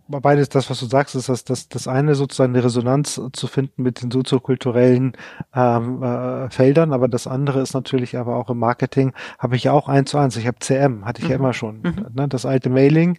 [0.08, 3.84] beides das, was du sagst, ist das, das, das eine sozusagen eine Resonanz zu finden
[3.84, 5.14] mit den soziokulturellen
[5.56, 9.72] ähm, äh, Feldern, aber das andere ist natürlich aber auch im Marketing habe ich ja
[9.72, 10.36] auch eins zu eins.
[10.36, 11.32] Ich habe CM, hatte ich mhm.
[11.32, 11.82] ja immer schon.
[11.82, 12.06] Mhm.
[12.14, 13.18] Ne, das alte Mailing,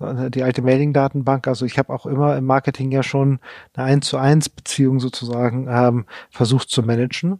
[0.00, 1.46] äh, die alte Mailing-Datenbank.
[1.48, 3.40] Also ich habe auch immer im Marketing ja schon
[3.74, 7.38] eine eins zu eins Beziehung sozusagen ähm, versucht zu managen.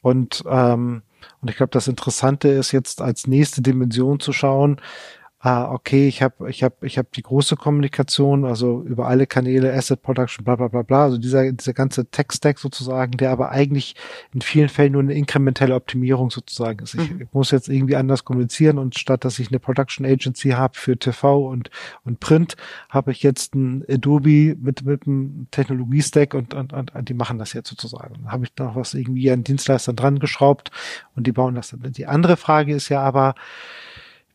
[0.00, 1.02] Und ähm,
[1.40, 4.80] und ich glaube, das Interessante ist jetzt als nächste Dimension zu schauen,
[5.40, 9.72] ah, okay, ich habe ich hab, ich hab die große Kommunikation, also über alle Kanäle,
[9.72, 13.94] Asset Production, bla bla bla bla, also dieser, dieser ganze Tech-Stack sozusagen, der aber eigentlich
[14.34, 16.94] in vielen Fällen nur eine inkrementelle Optimierung sozusagen ist.
[16.94, 17.28] Ich, mhm.
[17.32, 21.46] muss jetzt irgendwie anders kommunizieren und statt dass ich eine Production Agency habe für TV
[21.46, 21.70] und,
[22.04, 22.56] und Print,
[22.88, 27.38] habe ich jetzt ein Adobe mit, mit einem Technologie-Stack und, und, und, und die machen
[27.38, 28.14] das jetzt sozusagen.
[28.14, 30.72] Dann habe ich noch was irgendwie an Dienstleistern dran geschraubt
[31.14, 31.92] und die bauen das dann.
[31.92, 33.36] Die andere Frage ist ja aber,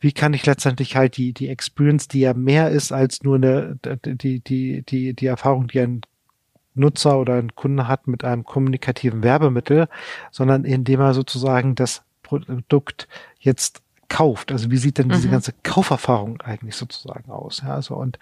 [0.04, 3.78] wie kann ich letztendlich halt die, die Experience, die ja mehr ist als nur eine,
[4.04, 6.02] die, die, die, die Erfahrung, die ein
[6.74, 9.88] Nutzer oder ein Kunde hat mit einem kommunikativen Werbemittel,
[10.30, 13.80] sondern indem er sozusagen das Produkt jetzt
[14.10, 14.52] kauft.
[14.52, 15.32] Also wie sieht denn diese mhm.
[15.32, 17.62] ganze Kauferfahrung eigentlich sozusagen aus?
[17.64, 18.18] Ja, also und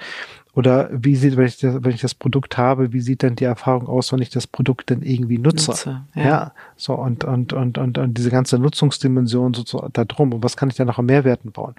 [0.55, 3.44] oder wie sieht, wenn ich das, wenn ich das Produkt habe, wie sieht denn die
[3.44, 5.70] Erfahrung aus, wenn ich das Produkt denn irgendwie nutze?
[5.70, 6.22] nutze ja.
[6.22, 6.53] ja.
[6.76, 10.34] so und, und, und, und, und diese ganze Nutzungsdimension sozusagen da drum.
[10.34, 11.74] Und was kann ich da noch an Mehrwerten bauen?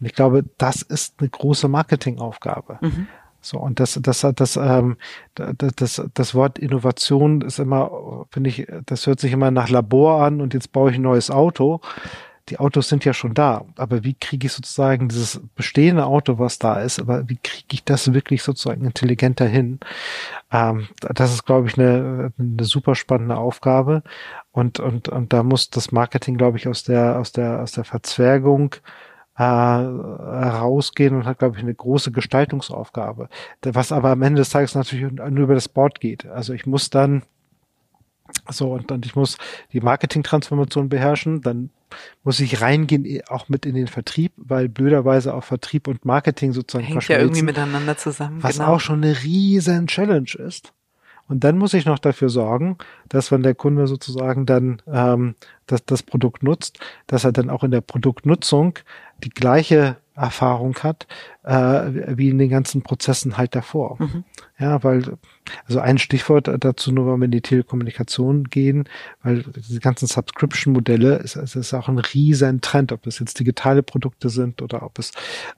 [0.00, 2.78] Und ich glaube, das ist eine große Marketingaufgabe.
[2.80, 3.08] Mhm.
[3.42, 4.96] So, und das, das, das, ähm,
[5.34, 10.22] das, das, das Wort Innovation ist immer, finde ich, das hört sich immer nach Labor
[10.22, 11.82] an und jetzt baue ich ein neues Auto
[12.50, 16.58] die Autos sind ja schon da, aber wie kriege ich sozusagen dieses bestehende Auto, was
[16.58, 19.80] da ist, aber wie kriege ich das wirklich sozusagen intelligenter hin?
[20.52, 24.02] Ähm, das ist, glaube ich, eine, eine super spannende Aufgabe
[24.52, 27.84] und, und, und da muss das Marketing, glaube ich, aus der, aus der, aus der
[27.84, 28.74] Verzwergung
[29.36, 33.28] äh, rausgehen und hat, glaube ich, eine große Gestaltungsaufgabe.
[33.62, 36.26] Was aber am Ende des Tages natürlich nur über das Board geht.
[36.26, 37.22] Also ich muss dann
[38.50, 39.38] so, und, und ich muss
[39.72, 41.70] die Marketing-Transformation beherrschen, dann
[42.22, 46.52] muss ich reingehen, eh, auch mit in den Vertrieb, weil blöderweise auch Vertrieb und Marketing
[46.52, 48.42] sozusagen Hängt ja irgendwie miteinander zusammen.
[48.42, 48.74] Was genau.
[48.74, 50.72] auch schon eine riesen Challenge ist.
[51.26, 52.76] Und dann muss ich noch dafür sorgen,
[53.08, 55.34] dass wenn der Kunde sozusagen dann ähm,
[55.66, 58.78] das, das Produkt nutzt, dass er dann auch in der Produktnutzung
[59.22, 61.06] die gleiche Erfahrung hat,
[61.42, 61.54] äh,
[62.16, 63.96] wie in den ganzen Prozessen halt davor.
[63.98, 64.24] Mhm.
[64.58, 65.18] Ja, weil,
[65.66, 68.88] also ein Stichwort dazu nur, wenn wir in die Telekommunikation gehen,
[69.22, 73.82] weil diese ganzen Subscription-Modelle, es, es ist auch ein riesen Trend, ob das jetzt digitale
[73.82, 75.10] Produkte sind oder ob es,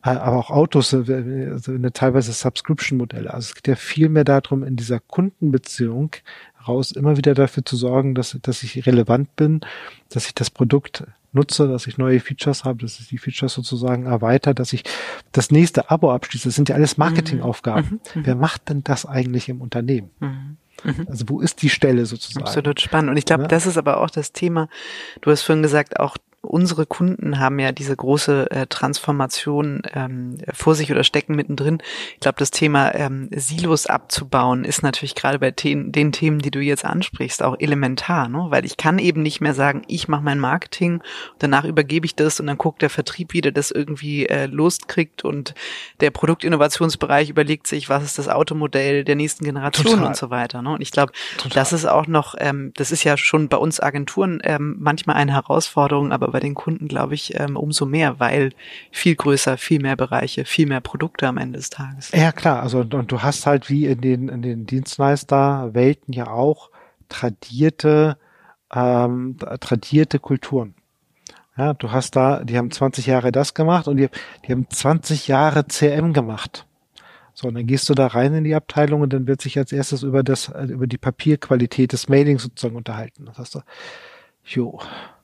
[0.02, 3.32] äh, aber auch Autos, äh, also eine teilweise Subscription-Modelle.
[3.32, 6.12] Also es geht ja viel mehr darum, in dieser Kundenbeziehung
[6.66, 9.60] raus immer wieder dafür zu sorgen, dass, dass ich relevant bin,
[10.08, 14.06] dass ich das Produkt nutze, dass ich neue Features habe, dass ich die Features sozusagen
[14.06, 14.84] erweitere, dass ich
[15.32, 16.48] das nächste Abo abschließe.
[16.48, 18.00] Das sind ja alles Marketingaufgaben.
[18.14, 18.20] Mhm.
[18.20, 18.26] Mhm.
[18.26, 20.10] Wer macht denn das eigentlich im Unternehmen?
[20.20, 20.56] Mhm.
[20.84, 21.06] mhm.
[21.08, 22.46] Also wo ist die Stelle sozusagen?
[22.46, 23.10] Absolut spannend.
[23.10, 23.48] Und ich glaube, ja?
[23.48, 24.68] das ist aber auch das Thema.
[25.20, 26.16] Du hast vorhin gesagt, auch
[26.46, 31.82] unsere Kunden haben ja diese große äh, Transformation ähm, vor sich oder stecken mittendrin.
[32.14, 36.50] Ich glaube, das Thema ähm, Silos abzubauen ist natürlich gerade bei den, den Themen, die
[36.50, 38.46] du jetzt ansprichst, auch elementar, ne?
[38.50, 41.02] weil ich kann eben nicht mehr sagen, ich mache mein Marketing,
[41.38, 45.54] danach übergebe ich das und dann guckt der Vertrieb wieder, das irgendwie äh, loskriegt und
[46.00, 50.06] der Produktinnovationsbereich überlegt sich, was ist das Automodell der nächsten Generation Total.
[50.06, 50.62] und so weiter.
[50.62, 50.70] Ne?
[50.70, 51.12] Und ich glaube,
[51.52, 55.32] das ist auch noch, ähm, das ist ja schon bei uns Agenturen ähm, manchmal eine
[55.32, 58.52] Herausforderung, aber bei den Kunden, glaube ich, ähm, umso mehr, weil
[58.92, 62.10] viel größer, viel mehr Bereiche, viel mehr Produkte am Ende des Tages.
[62.12, 62.62] Ja, klar.
[62.62, 66.68] Also, und du hast halt wie in den, in den Dienstleisterwelten ja auch
[67.08, 68.18] tradierte,
[68.70, 70.74] ähm, tradierte Kulturen.
[71.56, 74.10] Ja, du hast da, die haben 20 Jahre das gemacht und die,
[74.46, 76.66] die haben 20 Jahre CM gemacht.
[77.32, 79.72] So, und dann gehst du da rein in die Abteilung und dann wird sich als
[79.72, 83.24] erstes über das, über die Papierqualität des Mailings sozusagen unterhalten.
[83.24, 83.58] Das heißt,
[84.44, 84.80] jo,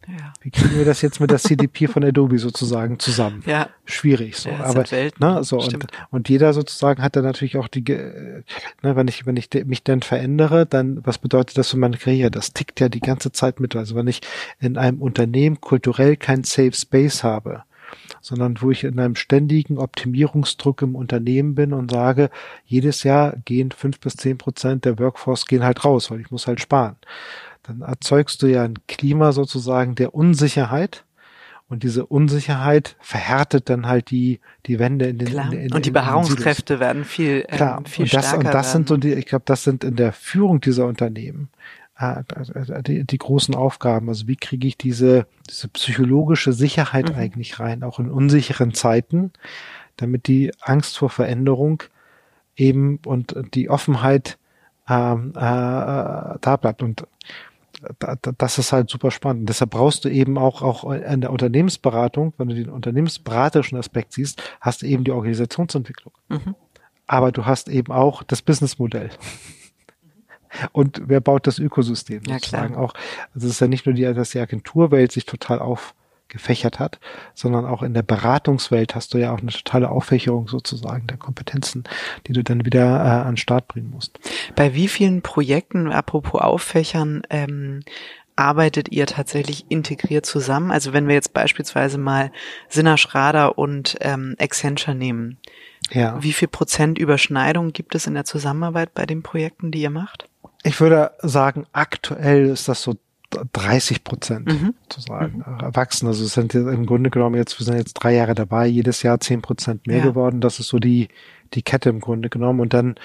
[0.08, 0.32] ja.
[0.40, 3.42] Wie kriegen wir das jetzt mit der CDP von Adobe sozusagen zusammen?
[3.46, 3.68] Ja.
[3.84, 4.50] Schwierig so.
[4.50, 8.44] Ja, Aber ne, so und, und jeder sozusagen hat dann natürlich auch die, ne,
[8.80, 12.30] wenn ich wenn ich mich dann verändere, dann was bedeutet das für meine Karriere?
[12.30, 13.76] Das tickt ja die ganze Zeit mit.
[13.76, 14.20] Also wenn ich
[14.58, 17.62] in einem Unternehmen kulturell kein Safe Space habe,
[18.20, 22.30] sondern wo ich in einem ständigen Optimierungsdruck im Unternehmen bin und sage,
[22.64, 26.46] jedes Jahr gehen fünf bis zehn Prozent der Workforce gehen halt raus, weil ich muss
[26.46, 26.96] halt sparen
[27.62, 31.04] dann erzeugst du ja ein Klima sozusagen der Unsicherheit.
[31.68, 35.52] Und diese Unsicherheit verhärtet dann halt die, die Wände in den, Klar.
[35.52, 37.82] In, in, und die Beharrungskräfte werden viel, ähm, Klar.
[37.86, 38.46] viel und das, stärker.
[38.46, 41.48] Und das sind so die, ich glaube, das sind in der Führung dieser Unternehmen
[41.98, 42.24] äh,
[42.82, 44.08] die, die großen Aufgaben.
[44.08, 47.16] Also wie kriege ich diese, diese psychologische Sicherheit mhm.
[47.16, 49.32] eigentlich rein, auch in unsicheren Zeiten,
[49.96, 51.82] damit die Angst vor Veränderung
[52.56, 54.36] eben und die Offenheit
[54.88, 56.82] ähm, äh, da bleibt.
[56.82, 57.06] Und
[58.38, 59.48] das ist halt super spannend.
[59.48, 64.42] Deshalb brauchst du eben auch, auch in der Unternehmensberatung, wenn du den unternehmensberaterischen Aspekt siehst,
[64.60, 66.12] hast du eben die Organisationsentwicklung.
[66.28, 66.54] Mhm.
[67.06, 69.10] Aber du hast eben auch das Businessmodell.
[70.72, 72.84] Und wer baut das Ökosystem ja, sozusagen klar.
[72.84, 72.94] auch?
[73.34, 75.94] Also es ist ja nicht nur die, dass die Agenturwelt sich total auf
[76.32, 76.98] gefächert hat,
[77.34, 81.84] sondern auch in der Beratungswelt hast du ja auch eine totale Auffächerung sozusagen der Kompetenzen,
[82.26, 84.18] die du dann wieder äh, an den Start bringen musst.
[84.56, 87.80] Bei wie vielen Projekten, apropos Auffächern, ähm,
[88.34, 90.70] arbeitet ihr tatsächlich integriert zusammen?
[90.70, 92.32] Also wenn wir jetzt beispielsweise mal
[92.68, 95.38] Sinner Schrader und ähm, Accenture nehmen,
[95.90, 96.20] ja.
[96.22, 100.28] wie viel Prozent Überschneidung gibt es in der Zusammenarbeit bei den Projekten, die ihr macht?
[100.64, 102.94] Ich würde sagen, aktuell ist das so
[103.52, 104.74] 30 Prozent mhm.
[104.88, 105.60] sozusagen mhm.
[105.60, 106.06] erwachsen.
[106.06, 109.20] Also es sind im Grunde genommen jetzt, wir sind jetzt drei Jahre dabei, jedes Jahr
[109.20, 110.04] zehn Prozent mehr ja.
[110.04, 110.40] geworden.
[110.40, 111.08] Das ist so die,
[111.54, 112.60] die Kette im Grunde genommen.
[112.60, 112.96] Und dann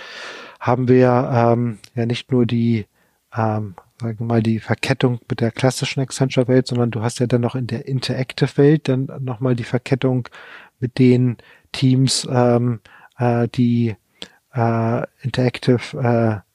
[0.59, 2.85] haben wir ähm, ja nicht nur die,
[3.35, 7.41] ähm, sagen wir mal, die Verkettung mit der klassischen Accenture-Welt, sondern du hast ja dann
[7.41, 10.27] noch in der Interactive-Welt dann nochmal die Verkettung
[10.79, 11.37] mit den
[11.71, 12.79] Teams, ähm,
[13.17, 13.95] äh, die
[14.53, 16.47] äh, Interactive äh,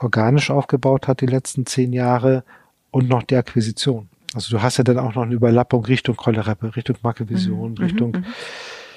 [0.00, 2.44] organisch aufgebaut hat die letzten zehn Jahre
[2.90, 4.08] und noch die Akquisition.
[4.34, 8.12] Also du hast ja dann auch noch eine Überlappung Richtung Kollereppe, Richtung Markevision, mhm, Richtung
[8.12, 8.24] mhm.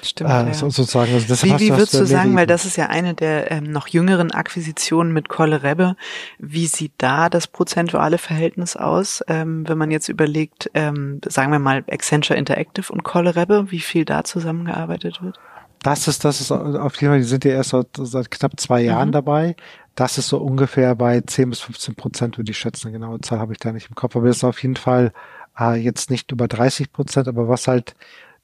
[0.04, 0.54] Stimmt, äh, ja.
[0.54, 1.14] sozusagen.
[1.14, 3.88] Also das wie wie würdest du sagen, weil das ist ja eine der ähm, noch
[3.88, 5.96] jüngeren Akquisitionen mit Kollerebbe,
[6.40, 11.60] wie sieht da das prozentuale Verhältnis aus, ähm, wenn man jetzt überlegt, ähm, sagen wir
[11.60, 15.38] mal Accenture Interactive und Kollerebbe, wie viel da zusammengearbeitet wird?
[15.84, 18.82] Das ist, das ist auf jeden Fall, die sind ja erst seit, seit knapp zwei
[18.82, 19.14] Jahren mhm.
[19.14, 19.56] dabei.
[19.96, 22.88] Das ist so ungefähr bei 10 bis 15 Prozent, würde ich schätzen.
[22.88, 24.16] Eine genaue Zahl habe ich da nicht im Kopf.
[24.16, 25.12] Aber das ist auf jeden Fall
[25.60, 27.28] äh, jetzt nicht über 30 Prozent.
[27.28, 27.96] Aber was halt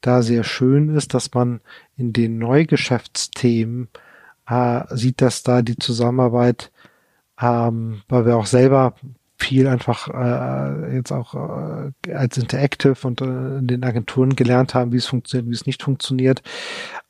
[0.01, 1.61] da sehr schön ist, dass man
[1.95, 3.89] in den Neugeschäftsthemen
[4.47, 6.71] äh, sieht, dass da die Zusammenarbeit,
[7.41, 8.95] ähm, weil wir auch selber
[9.39, 13.25] viel einfach äh, jetzt auch äh, als Interactive und äh,
[13.59, 16.41] in den Agenturen gelernt haben, wie es funktioniert, wie es nicht funktioniert,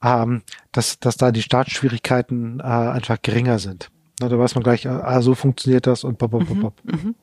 [0.03, 3.89] ähm, dass, dass da die Startschwierigkeiten äh, einfach geringer sind.
[4.19, 6.73] Na, da weiß man gleich, ah, so funktioniert das und bop, bop, bop.
[6.83, 6.91] Mhm.
[6.91, 7.15] Mhm.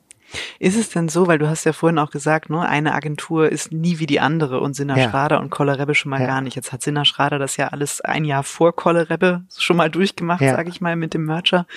[0.59, 3.71] Ist es denn so, weil du hast ja vorhin auch gesagt, ne, eine Agentur ist
[3.71, 5.09] nie wie die andere und Sinna ja.
[5.09, 6.27] Schrader und Kollerebbe schon mal ja.
[6.27, 6.55] gar nicht.
[6.55, 10.55] Jetzt hat Sinna Schrader das ja alles ein Jahr vor Kollerebbe schon mal durchgemacht, ja.
[10.55, 11.67] sage ich mal, mit dem Merger.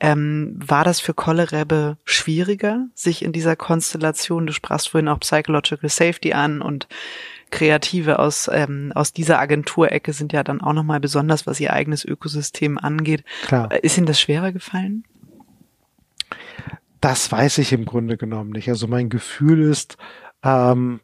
[0.00, 5.90] Ähm, war das für Kollerebbe schwieriger, sich in dieser Konstellation, du sprachst vorhin auch Psychological
[5.90, 6.86] Safety an und
[7.50, 12.04] Kreative aus, ähm, aus dieser Agenturecke sind ja dann auch nochmal besonders, was ihr eigenes
[12.04, 13.24] Ökosystem angeht.
[13.42, 13.72] Klar.
[13.82, 15.04] Ist Ihnen das schwerer gefallen?
[17.00, 18.68] Das weiß ich im Grunde genommen nicht.
[18.68, 19.96] Also mein Gefühl ist,
[20.42, 21.00] ähm,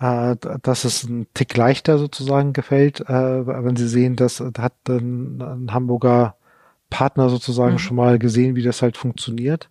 [0.00, 5.40] äh, dass es ein Tick leichter sozusagen gefällt, äh, wenn Sie sehen, dass hat ein,
[5.40, 6.36] ein Hamburger
[6.90, 7.78] Partner sozusagen mhm.
[7.78, 9.68] schon mal gesehen, wie das halt funktioniert.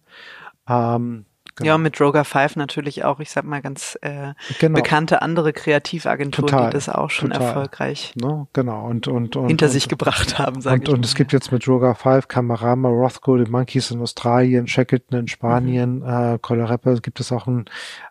[0.67, 1.26] Ähm,
[1.56, 1.68] Genau.
[1.68, 4.82] Ja, mit Droga 5 natürlich auch, ich sag mal, ganz äh, genau.
[4.82, 7.47] bekannte andere Kreativagenturen, total, die das auch schon total.
[7.47, 8.88] erfolgreich no, genau.
[8.88, 10.89] und, und, und, hinter und, sich gebracht haben, sage ich.
[10.89, 11.06] Und mal.
[11.06, 15.99] es gibt jetzt mit Droga 5, Camarama, Rothko, die Monkeys in Australien, Shackleton in Spanien,
[15.99, 16.36] mhm.
[16.36, 17.66] äh, Color Rapper, gibt es auch ein,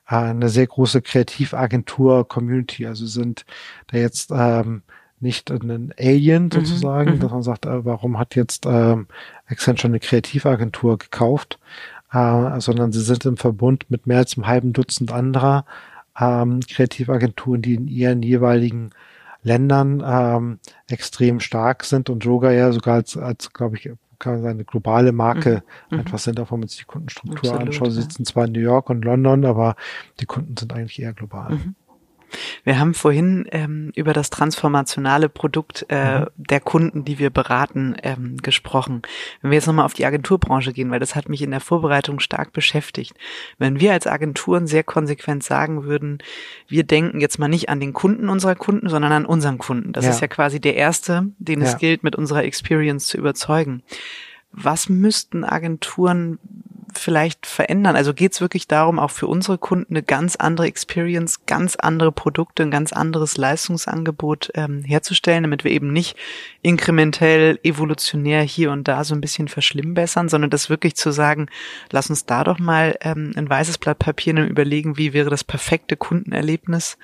[0.08, 2.86] äh, eine sehr große Kreativagentur-Community.
[2.86, 3.44] Also sind
[3.88, 4.82] da jetzt ähm,
[5.22, 6.50] nicht ein Alien mhm.
[6.50, 7.20] sozusagen, mhm.
[7.20, 9.06] dass man sagt, äh, warum hat jetzt ähm,
[9.46, 11.58] Accenture eine Kreativagentur gekauft?
[12.12, 15.64] Äh, sondern sie sind im Verbund mit mehr als einem halben Dutzend anderer
[16.18, 18.90] ähm, Kreativagenturen, die in ihren jeweiligen
[19.42, 20.58] Ländern ähm,
[20.88, 24.64] extrem stark sind und Yoga ja sogar als, als glaube ich, kann man sagen, eine
[24.64, 26.00] globale Marke mhm.
[26.00, 27.92] einfach sind, auch wenn man sich die Kundenstruktur Absolut, anschaut.
[27.92, 29.74] Sie sitzen zwar in New York und London, aber
[30.20, 31.50] die Kunden sind eigentlich eher global.
[31.52, 31.74] Mhm.
[32.64, 36.26] Wir haben vorhin ähm, über das transformationale Produkt äh, mhm.
[36.36, 39.02] der Kunden, die wir beraten, ähm, gesprochen.
[39.40, 42.20] Wenn wir jetzt nochmal auf die Agenturbranche gehen, weil das hat mich in der Vorbereitung
[42.20, 43.14] stark beschäftigt.
[43.58, 46.18] Wenn wir als Agenturen sehr konsequent sagen würden,
[46.68, 49.92] wir denken jetzt mal nicht an den Kunden unserer Kunden, sondern an unseren Kunden.
[49.92, 50.10] Das ja.
[50.10, 51.66] ist ja quasi der erste, den ja.
[51.66, 53.82] es gilt, mit unserer Experience zu überzeugen.
[54.52, 56.38] Was müssten Agenturen
[56.94, 57.96] vielleicht verändern?
[57.96, 62.12] Also geht es wirklich darum, auch für unsere Kunden eine ganz andere Experience, ganz andere
[62.12, 66.16] Produkte, ein ganz anderes Leistungsangebot ähm, herzustellen, damit wir eben nicht
[66.62, 71.48] inkrementell, evolutionär hier und da so ein bisschen verschlimmbessern, sondern das wirklich zu sagen,
[71.90, 75.44] lass uns da doch mal ähm, ein weißes Blatt Papier nehmen, überlegen, wie wäre das
[75.44, 76.98] perfekte Kundenerlebnis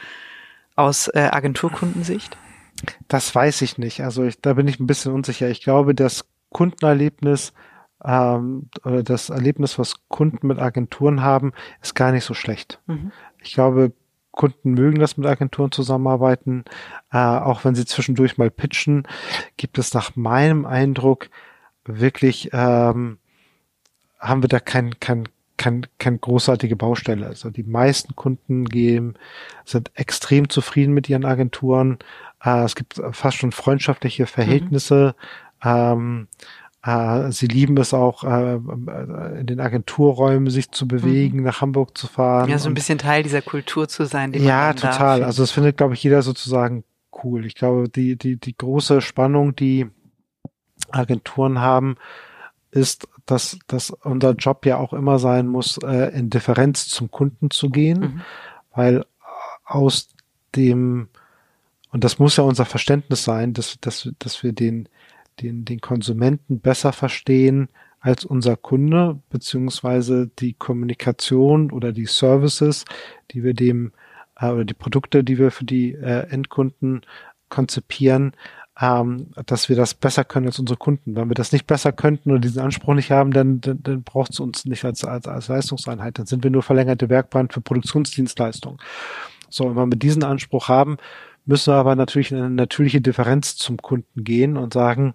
[0.76, 2.36] aus äh, Agenturkundensicht?
[3.08, 4.02] Das weiß ich nicht.
[4.02, 5.48] Also ich, da bin ich ein bisschen unsicher.
[5.48, 7.52] Ich glaube, das Kundenerlebnis
[8.04, 12.80] ähm, oder das Erlebnis, was Kunden mit Agenturen haben, ist gar nicht so schlecht.
[12.86, 13.12] Mhm.
[13.42, 13.92] Ich glaube,
[14.32, 16.64] Kunden mögen das mit Agenturen zusammenarbeiten,
[17.12, 19.06] äh, auch wenn sie zwischendurch mal pitchen,
[19.56, 21.28] gibt es nach meinem Eindruck
[21.84, 23.18] wirklich, ähm,
[24.20, 27.26] haben wir da kein, kein, kein, kein großartige Baustelle.
[27.26, 29.18] Also die meisten Kunden gehen,
[29.64, 31.98] sind extrem zufrieden mit ihren Agenturen.
[32.40, 35.16] Äh, es gibt fast schon freundschaftliche Verhältnisse.
[35.64, 35.68] Mhm.
[35.68, 36.28] Ähm,
[36.82, 41.44] äh, sie lieben es auch, äh, in den Agenturräumen sich zu bewegen, mhm.
[41.44, 42.48] nach Hamburg zu fahren.
[42.48, 44.32] Ja, so ein bisschen Teil dieser Kultur zu sein.
[44.32, 45.24] Die ja, total.
[45.24, 46.84] Also das findet, glaube ich, jeder sozusagen
[47.24, 47.46] cool.
[47.46, 49.86] Ich glaube, die, die, die große Spannung, die
[50.90, 51.96] Agenturen haben,
[52.70, 57.50] ist, dass, dass unser Job ja auch immer sein muss, äh, in Differenz zum Kunden
[57.50, 58.20] zu gehen, mhm.
[58.74, 59.04] weil
[59.64, 60.08] aus
[60.54, 61.08] dem,
[61.90, 64.88] und das muss ja unser Verständnis sein, dass, dass, dass wir den,
[65.40, 67.68] den, den Konsumenten besser verstehen
[68.00, 72.84] als unser Kunde, beziehungsweise die Kommunikation oder die Services,
[73.32, 73.92] die wir dem
[74.40, 77.02] äh, oder die Produkte, die wir für die äh, Endkunden
[77.48, 78.32] konzipieren,
[78.80, 81.16] ähm, dass wir das besser können als unsere Kunden.
[81.16, 84.32] Wenn wir das nicht besser könnten oder diesen Anspruch nicht haben, dann, dann, dann braucht
[84.32, 86.18] es uns nicht als, als, als Leistungseinheit.
[86.18, 88.78] Dann sind wir nur verlängerte Werkband für Produktionsdienstleistungen.
[89.50, 90.98] So, wenn wir mit diesem Anspruch haben,
[91.48, 95.14] müssen wir aber natürlich in eine natürliche Differenz zum Kunden gehen und sagen,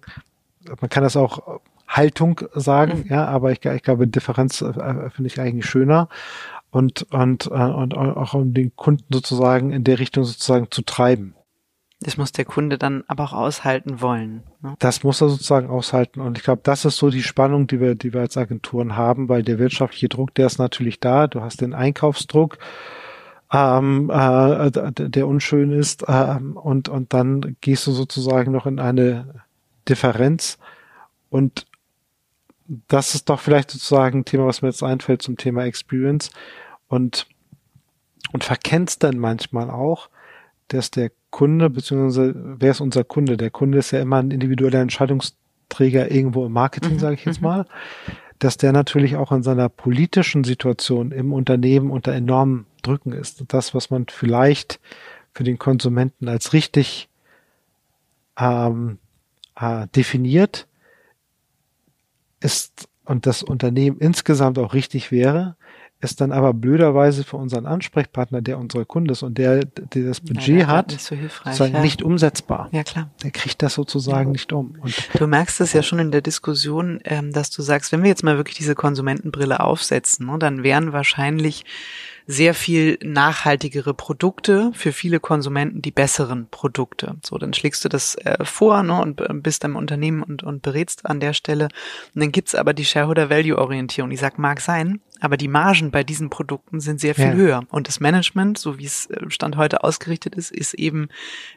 [0.80, 3.10] man kann das auch Haltung sagen, mhm.
[3.10, 6.08] ja, aber ich, ich glaube, Differenz äh, finde ich eigentlich schöner
[6.70, 11.34] und, und, äh, und auch um den Kunden sozusagen in der Richtung sozusagen zu treiben.
[12.00, 14.42] Das muss der Kunde dann aber auch aushalten wollen.
[14.60, 14.74] Ne?
[14.80, 16.20] Das muss er sozusagen aushalten.
[16.20, 19.28] Und ich glaube, das ist so die Spannung, die wir, die wir als Agenturen haben,
[19.28, 21.28] weil der wirtschaftliche Druck, der ist natürlich da.
[21.28, 22.58] Du hast den Einkaufsdruck
[23.54, 29.44] ähm, äh, der unschön ist ähm, und, und dann gehst du sozusagen noch in eine
[29.88, 30.58] Differenz
[31.30, 31.66] und
[32.88, 36.30] das ist doch vielleicht sozusagen ein Thema, was mir jetzt einfällt zum Thema Experience
[36.88, 37.28] und,
[38.32, 40.08] und verkennst dann manchmal auch,
[40.68, 43.36] dass der Kunde, beziehungsweise wer ist unser Kunde?
[43.36, 46.98] Der Kunde ist ja immer ein individueller Entscheidungsträger irgendwo im Marketing, mhm.
[46.98, 47.64] sage ich jetzt mhm.
[48.44, 53.42] Dass der natürlich auch in seiner politischen Situation im Unternehmen unter enormen Drücken ist.
[53.48, 54.80] Das, was man vielleicht
[55.32, 57.08] für den Konsumenten als richtig
[58.38, 58.98] ähm,
[59.58, 60.66] äh, definiert,
[62.40, 65.56] ist und das Unternehmen insgesamt auch richtig wäre,
[66.04, 70.20] ist dann aber blöderweise für unseren Ansprechpartner, der unsere Kunde ist und der, der das
[70.20, 71.80] Budget ja, hat, nicht, so ja.
[71.80, 72.68] nicht umsetzbar.
[72.72, 73.10] Ja, klar.
[73.22, 74.32] Der kriegt das sozusagen ja.
[74.32, 74.76] nicht um.
[74.80, 78.08] Und du merkst es ja schon in der Diskussion, ähm, dass du sagst, wenn wir
[78.08, 81.64] jetzt mal wirklich diese Konsumentenbrille aufsetzen, ne, dann wären wahrscheinlich
[82.26, 87.16] sehr viel nachhaltigere Produkte für viele Konsumenten die besseren Produkte.
[87.22, 91.04] So, dann schlägst du das äh, vor ne, und bist am Unternehmen und, und berätst
[91.06, 91.68] an der Stelle.
[92.14, 94.10] Und dann gibt's aber die Shareholder Value Orientierung.
[94.10, 97.32] Die sagt, mag sein, aber die Margen bei diesen Produkten sind sehr viel ja.
[97.32, 97.62] höher.
[97.70, 101.08] Und das Management, so wie es äh, Stand heute ausgerichtet ist, ist eben,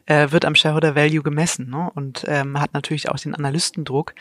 [0.05, 1.89] äh, wird am Shareholder Value gemessen ne?
[1.95, 4.13] und ähm, hat natürlich auch den Analystendruck.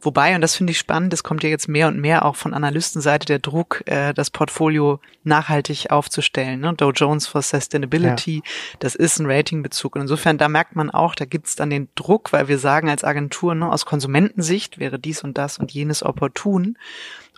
[0.00, 2.52] Wobei, und das finde ich spannend, es kommt ja jetzt mehr und mehr auch von
[2.52, 6.60] Analystenseite der Druck, äh, das Portfolio nachhaltig aufzustellen.
[6.60, 6.74] Ne?
[6.74, 8.50] Dow Jones for Sustainability, ja.
[8.80, 9.96] das ist ein Ratingbezug.
[9.96, 12.90] Und insofern, da merkt man auch, da gibt es dann den Druck, weil wir sagen
[12.90, 16.76] als Agentur, ne, aus Konsumentensicht wäre dies und das und jenes opportun.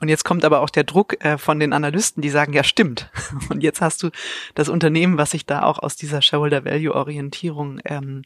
[0.01, 3.11] Und jetzt kommt aber auch der Druck äh, von den Analysten, die sagen, ja stimmt.
[3.49, 4.11] Und jetzt hast du
[4.55, 8.23] das Unternehmen, was sich da auch aus dieser Shareholder Value Orientierung ähm,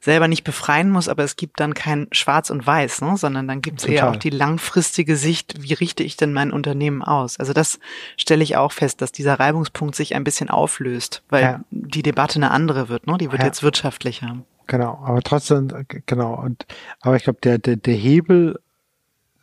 [0.00, 3.16] selber nicht befreien muss, aber es gibt dann kein Schwarz und Weiß, ne?
[3.16, 7.02] sondern dann gibt es eher auch die langfristige Sicht, wie richte ich denn mein Unternehmen
[7.02, 7.38] aus?
[7.38, 7.80] Also das
[8.16, 11.60] stelle ich auch fest, dass dieser Reibungspunkt sich ein bisschen auflöst, weil ja.
[11.70, 13.18] die Debatte eine andere wird, ne?
[13.18, 13.46] Die wird ja.
[13.46, 14.36] jetzt wirtschaftlicher.
[14.66, 15.68] Genau, aber trotzdem,
[16.06, 16.66] genau, und
[17.00, 18.60] aber ich glaube, der, der, der Hebel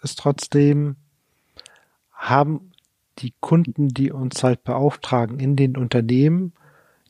[0.04, 0.96] ist trotzdem
[2.16, 2.72] haben
[3.20, 6.54] die Kunden, die uns halt beauftragen in den Unternehmen,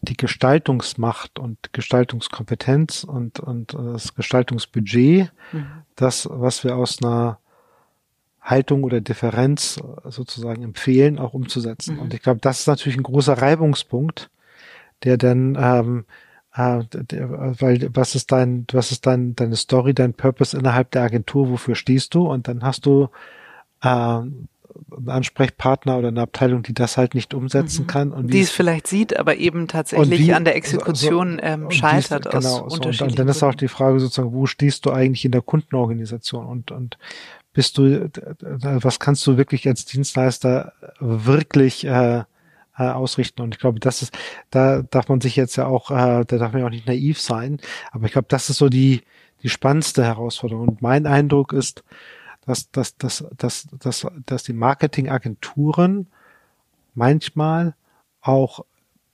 [0.01, 5.65] die Gestaltungsmacht und Gestaltungskompetenz und, und das Gestaltungsbudget, mhm.
[5.95, 7.39] das, was wir aus einer
[8.41, 11.95] Haltung oder Differenz sozusagen empfehlen, auch umzusetzen.
[11.95, 12.01] Mhm.
[12.01, 14.29] Und ich glaube, das ist natürlich ein großer Reibungspunkt,
[15.03, 16.05] der dann, ähm,
[16.53, 21.01] äh, der, weil was ist dein, was ist dein, deine Story, dein Purpose innerhalb der
[21.01, 22.27] Agentur, wofür stehst du?
[22.27, 23.09] Und dann hast du
[23.81, 24.21] äh,
[24.95, 27.87] ein Ansprechpartner oder eine Abteilung, die das halt nicht umsetzen mhm.
[27.87, 28.11] kann.
[28.11, 32.25] Und die es vielleicht sieht, aber eben tatsächlich wie, an der Exekution so, ähm, scheitert.
[32.25, 34.91] Dies, genau, aus so, und, und dann ist auch die Frage sozusagen, wo stehst du
[34.91, 36.97] eigentlich in der Kundenorganisation und, und
[37.53, 38.09] bist du,
[38.41, 42.23] was kannst du wirklich als Dienstleister wirklich äh,
[42.77, 43.41] äh, ausrichten.
[43.41, 44.17] Und ich glaube, das ist,
[44.49, 47.19] da darf man sich jetzt ja auch, äh, da darf man ja auch nicht naiv
[47.19, 47.59] sein.
[47.91, 49.01] Aber ich glaube, das ist so die,
[49.43, 50.67] die spannendste Herausforderung.
[50.67, 51.83] Und mein Eindruck ist,
[52.45, 56.07] dass, dass, dass, dass, dass, dass die Marketingagenturen
[56.93, 57.75] manchmal
[58.21, 58.65] auch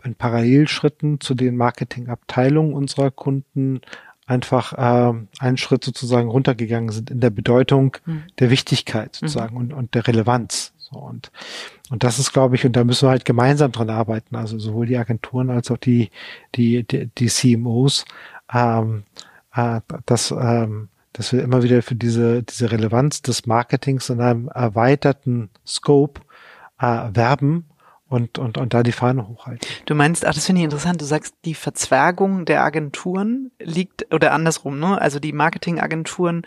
[0.03, 3.81] in Parallelschritten zu den Marketingabteilungen unserer Kunden
[4.25, 8.23] einfach äh, einen Schritt sozusagen runtergegangen sind in der Bedeutung mhm.
[8.39, 9.61] der Wichtigkeit sozusagen mhm.
[9.61, 10.73] und, und der Relevanz.
[10.77, 11.31] So, und,
[11.89, 14.85] und das ist, glaube ich, und da müssen wir halt gemeinsam dran arbeiten, also sowohl
[14.85, 16.11] die Agenturen als auch die,
[16.55, 18.05] die, die, die CMOs,
[18.53, 19.03] ähm,
[19.53, 24.47] äh, dass ähm, dass wir immer wieder für diese, diese Relevanz des Marketings in einem
[24.47, 26.21] erweiterten Scope
[26.79, 27.65] äh, werben
[28.11, 29.65] und, und, und da die Fahne hochhalten.
[29.85, 34.33] Du meinst, ach, das finde ich interessant, du sagst, die Verzwergung der Agenturen liegt, oder
[34.33, 34.99] andersrum, ne?
[35.01, 36.41] Also die Marketingagenturen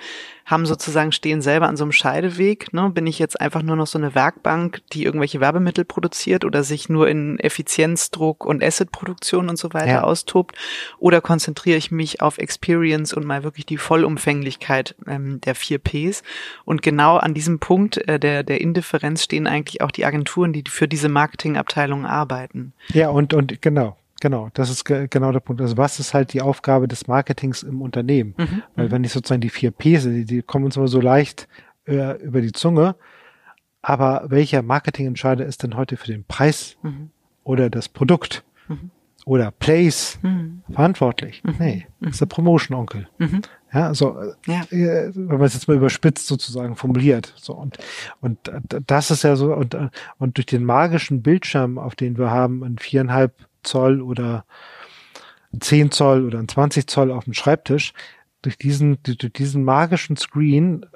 [0.45, 2.91] haben sozusagen, stehen selber an so einem Scheideweg, ne?
[2.91, 6.91] Bin ich jetzt einfach nur noch so eine Werkbank, die irgendwelche Werbemittel produziert oder sich
[6.91, 10.03] nur in Effizienzdruck und Assetproduktion und so weiter ja.
[10.03, 10.57] austobt?
[10.99, 16.23] Oder konzentriere ich mich auf Experience und mal wirklich die Vollumfänglichkeit ähm, der vier Ps?
[16.67, 20.65] Und genau an diesem Punkt äh, der, der Indifferenz stehen eigentlich auch die Agenturen, die
[20.69, 22.73] für diese Marketing Marketingabteilungen arbeiten.
[22.93, 25.63] Ja, und, und genau, genau, das ist ge genau der Punkt.
[25.63, 28.35] Also was ist halt die Aufgabe des Marketings im Unternehmen?
[28.37, 28.91] Mhm, Weil mhm.
[28.91, 31.49] wenn ich sozusagen die vier Ps, die, die kommen uns immer so leicht
[31.87, 32.97] äh, über die Zunge,
[33.83, 37.11] aber welcher Marketingentscheider ist denn heute für den Preis mhm.
[37.45, 38.45] oder das Produkt?
[38.69, 38.91] Mhm
[39.27, 40.63] oder Place mhm.
[40.71, 41.43] verantwortlich.
[41.45, 41.55] Mhm.
[41.59, 43.09] Nee, ist der Promotion-Onkel.
[43.75, 44.17] Ja, so,
[44.47, 44.63] ja.
[44.71, 47.35] Äh, wenn man es jetzt mal überspitzt sozusagen formuliert.
[47.37, 47.79] So, und,
[48.21, 48.39] und
[48.87, 49.77] das ist ja so, und,
[50.19, 54.45] und durch den magischen Bildschirm, auf den wir haben, ein viereinhalb Zoll oder
[55.59, 57.93] zehn Zoll oder ein 20 Zoll auf dem Schreibtisch,
[58.43, 60.87] durch diesen, durch diesen magischen Screen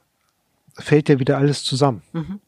[0.75, 2.03] fällt ja wieder alles zusammen.
[2.13, 2.41] Mhm.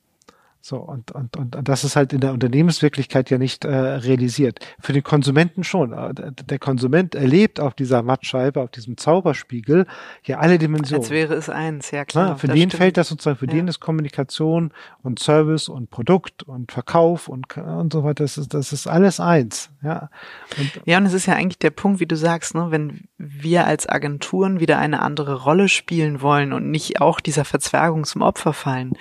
[0.62, 4.58] So, und, und, und das ist halt in der Unternehmenswirklichkeit ja nicht äh, realisiert.
[4.78, 5.92] Für den Konsumenten schon.
[5.94, 9.86] Äh, der Konsument erlebt auf dieser Mattscheibe, auf diesem Zauberspiegel
[10.22, 11.02] ja alle Dimensionen.
[11.02, 12.28] Als wäre es eins, ja klar.
[12.28, 12.74] Ja, für den stimmt.
[12.74, 13.52] fällt das sozusagen, für ja.
[13.52, 18.52] den ist Kommunikation und Service und Produkt und Verkauf und, und so weiter, das ist,
[18.52, 19.70] das ist alles eins.
[19.82, 20.10] Ja.
[20.58, 23.66] Und, ja, und es ist ja eigentlich der Punkt, wie du sagst, ne, wenn wir
[23.66, 28.52] als Agenturen wieder eine andere Rolle spielen wollen und nicht auch dieser Verzwergung zum Opfer
[28.52, 28.92] fallen,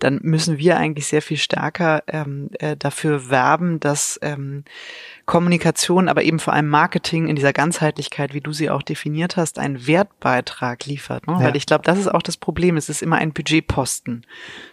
[0.00, 4.64] dann müssen wir eigentlich sehr viel stärker ähm, äh, dafür werben, dass ähm,
[5.26, 9.58] Kommunikation, aber eben vor allem Marketing in dieser Ganzheitlichkeit, wie du sie auch definiert hast,
[9.58, 11.26] einen Wertbeitrag liefert.
[11.26, 11.34] Ne?
[11.34, 11.40] Ja.
[11.40, 12.76] Weil ich glaube, das ist auch das Problem.
[12.76, 14.26] Es ist immer ein Budgetposten.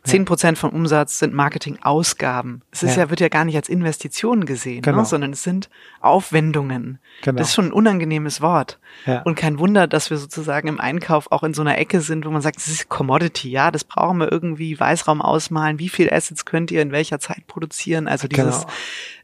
[0.03, 2.63] Zehn Prozent vom Umsatz sind Marketingausgaben.
[2.71, 3.03] Es ist ja.
[3.03, 3.09] ja.
[3.09, 4.81] wird ja gar nicht als Investition gesehen, ne?
[4.81, 4.99] genau.
[4.99, 5.05] ne?
[5.05, 5.69] sondern es sind
[6.01, 6.99] Aufwendungen.
[7.21, 7.37] Genau.
[7.37, 8.79] Das ist schon ein unangenehmes Wort.
[9.23, 12.29] Und kein Wunder, dass wir sozusagen im Einkauf auch in so einer Ecke sind, wo
[12.29, 16.45] man sagt, das ist Commodity, ja, das brauchen wir irgendwie, Weißraum ausmalen, wie viel Assets
[16.45, 18.07] könnt ihr in welcher Zeit produzieren?
[18.07, 18.73] Also dieses genau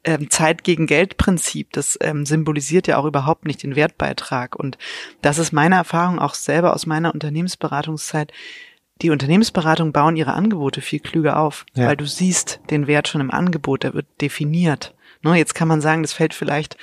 [0.03, 4.55] ähm, Zeit gegen Geld Prinzip, das ähm, symbolisiert ja auch überhaupt nicht den Wertbeitrag.
[4.55, 4.77] Und
[5.21, 8.31] das ist meine Erfahrung auch selber aus meiner Unternehmensberatungszeit.
[9.01, 11.87] Die Unternehmensberatung bauen ihre Angebote viel klüger auf, ja.
[11.87, 14.93] weil du siehst den Wert schon im Angebot, der wird definiert.
[15.23, 16.77] Ne, jetzt kann man sagen, das fällt vielleicht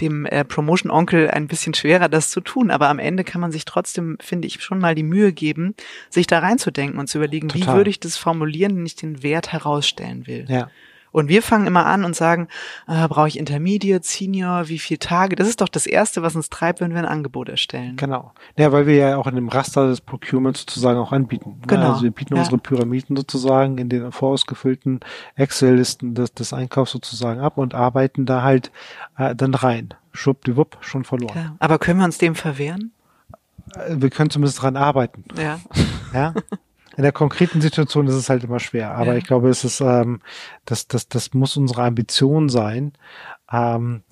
[0.00, 3.64] dem äh, Promotion-Onkel ein bisschen schwerer, das zu tun, aber am Ende kann man sich
[3.64, 5.74] trotzdem, finde ich, schon mal die Mühe geben,
[6.10, 7.68] sich da reinzudenken und zu überlegen, Total.
[7.68, 10.46] wie würde ich das formulieren, wenn ich den Wert herausstellen will.
[10.48, 10.68] Ja.
[11.16, 12.46] Und wir fangen immer an und sagen,
[12.86, 15.34] äh, brauche ich Intermediate, Senior, wie viele Tage?
[15.34, 17.96] Das ist doch das Erste, was uns treibt, wenn wir ein Angebot erstellen.
[17.96, 18.32] Genau.
[18.58, 21.52] Ja, weil wir ja auch in dem Raster des Procurements sozusagen auch anbieten.
[21.60, 21.68] Ne?
[21.68, 21.92] Genau.
[21.92, 22.40] Also wir bieten ja.
[22.40, 25.00] unsere Pyramiden sozusagen in den vorausgefüllten
[25.36, 28.70] Excel-Listen des, des Einkaufs sozusagen ab und arbeiten da halt
[29.16, 29.94] äh, dann rein.
[30.12, 31.32] Schwuppdiwupp, schon verloren.
[31.32, 31.56] Klar.
[31.60, 32.92] Aber können wir uns dem verwehren?
[33.74, 35.24] Äh, wir können zumindest dran arbeiten.
[35.40, 35.60] Ja.
[36.12, 36.34] Ja.
[36.96, 38.92] in der konkreten Situation ist es halt immer schwer.
[38.92, 39.18] Aber ja.
[39.18, 40.20] ich glaube, es ist, ähm,
[40.64, 42.92] das, das, das muss unsere Ambition sein,
[43.52, 44.02] ähm,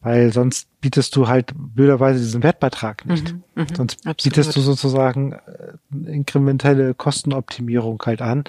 [0.00, 3.32] weil sonst bietest du halt blöderweise diesen Wertbeitrag nicht.
[3.32, 4.22] Mhm, mh, sonst absolut.
[4.22, 8.44] bietest du sozusagen äh, inkrementelle Kostenoptimierung halt an,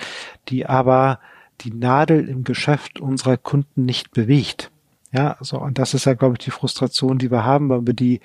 [0.49, 1.19] die aber
[1.61, 4.71] die Nadel im Geschäft unserer Kunden nicht bewegt.
[5.11, 7.95] Ja, so, und das ist ja, glaube ich, die Frustration, die wir haben, weil wir
[7.95, 8.19] die,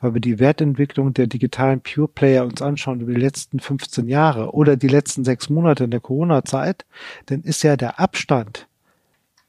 [0.00, 4.52] weil wir die Wertentwicklung der digitalen Pure Player uns anschauen über die letzten 15 Jahre
[4.52, 6.84] oder die letzten sechs Monate in der Corona-Zeit,
[7.26, 8.68] dann ist ja der Abstand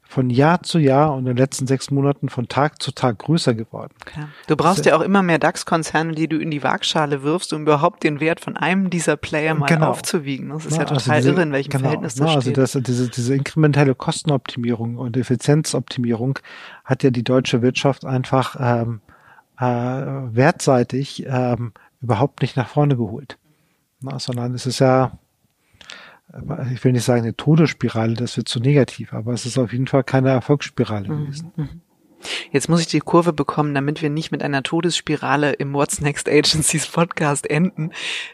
[0.08, 3.54] von Jahr zu Jahr und in den letzten sechs Monaten von Tag zu Tag größer
[3.54, 3.94] geworden.
[4.06, 4.30] Klar.
[4.48, 8.04] Du brauchst ja auch immer mehr DAX-Konzerne, die du in die Waagschale wirfst, um überhaupt
[8.04, 9.90] den Wert von einem dieser Player mal genau.
[9.90, 10.50] aufzuwiegen.
[10.50, 12.42] Das ist ja, ja also total also diese, irre, in welchem genau, Verhältnis das also
[12.42, 12.58] steht.
[12.58, 16.40] Also das, diese, diese inkrementelle Kostenoptimierung und Effizienzoptimierung
[16.86, 19.02] hat ja die deutsche Wirtschaft einfach ähm,
[19.60, 23.38] äh, wertseitig ähm, überhaupt nicht nach vorne geholt.
[24.00, 25.12] Na, sondern es ist ja
[26.74, 29.88] ich will nicht sagen eine Todesspirale, das wird zu negativ, aber es ist auf jeden
[29.88, 31.26] Fall keine Erfolgsspirale mhm.
[31.26, 31.52] gewesen.
[31.56, 31.82] Mhm.
[32.52, 36.28] Jetzt muss ich die Kurve bekommen, damit wir nicht mit einer Todesspirale im What's Next
[36.28, 37.92] Agencies Podcast enden.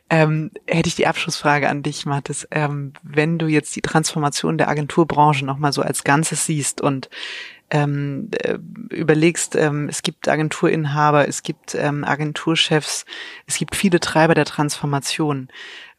[0.09, 2.47] Ähm, hätte ich die Abschlussfrage an dich, Mathis.
[2.51, 7.09] Ähm, wenn du jetzt die Transformation der Agenturbranche nochmal so als Ganzes siehst und
[7.69, 8.57] ähm, äh,
[8.89, 13.05] überlegst, ähm, es gibt Agenturinhaber, es gibt ähm, Agenturchefs,
[13.47, 15.49] es gibt viele Treiber der Transformation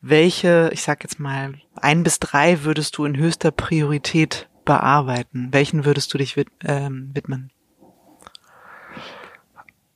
[0.07, 5.49] welche, ich sag jetzt mal, ein bis drei würdest du in höchster Priorität bearbeiten?
[5.51, 7.51] Welchen würdest du dich wid ähm, widmen?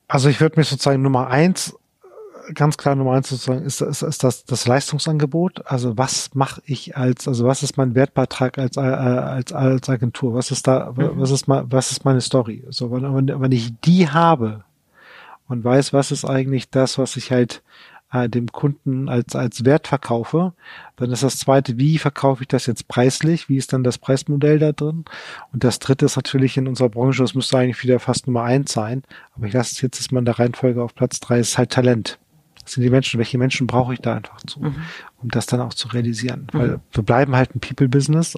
[0.09, 1.77] Also ich würde mich sozusagen Nummer eins,
[2.55, 5.67] ganz klar Nummer eins sozusagen, ist, ist, ist das, das Leistungsangebot.
[5.67, 10.33] Also was mache ich als, also was ist mein Wertbeitrag als, äh, als, als Agentur?
[10.33, 11.13] Was ist da, mhm.
[11.17, 12.65] was ist mal, was ist meine Story?
[12.71, 14.65] So, wenn, wenn ich die habe
[15.49, 17.63] und weiß, was ist eigentlich das, was ich halt
[18.13, 20.55] äh, dem Kunden als, als Wert verkaufe.
[20.97, 23.49] Dann ist das zweite, wie verkaufe ich das jetzt preislich?
[23.49, 25.05] Wie ist dann das Preismodell da drin?
[25.53, 28.73] Und das dritte ist natürlich in unserer Branche, das müsste eigentlich wieder fast Nummer eins
[28.73, 29.03] sein.
[29.35, 31.71] Aber ich lasse es jetzt ist mal in der Reihenfolge auf Platz drei, ist halt
[31.71, 32.19] Talent.
[32.63, 34.77] Das sind die Menschen, welche Menschen brauche ich da einfach zu, mhm.
[35.23, 36.49] um das dann auch zu realisieren.
[36.53, 36.59] Mhm.
[36.59, 38.37] Weil wir bleiben halt ein People-Business,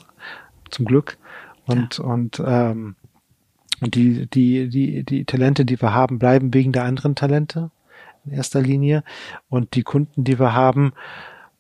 [0.71, 1.19] zum Glück.
[1.67, 2.05] Und, ja.
[2.05, 2.97] und, ähm,
[3.81, 7.71] und die, die, die, die Talente, die wir haben, bleiben wegen der anderen Talente
[8.25, 9.05] in erster Linie.
[9.49, 10.93] Und die Kunden, die wir haben,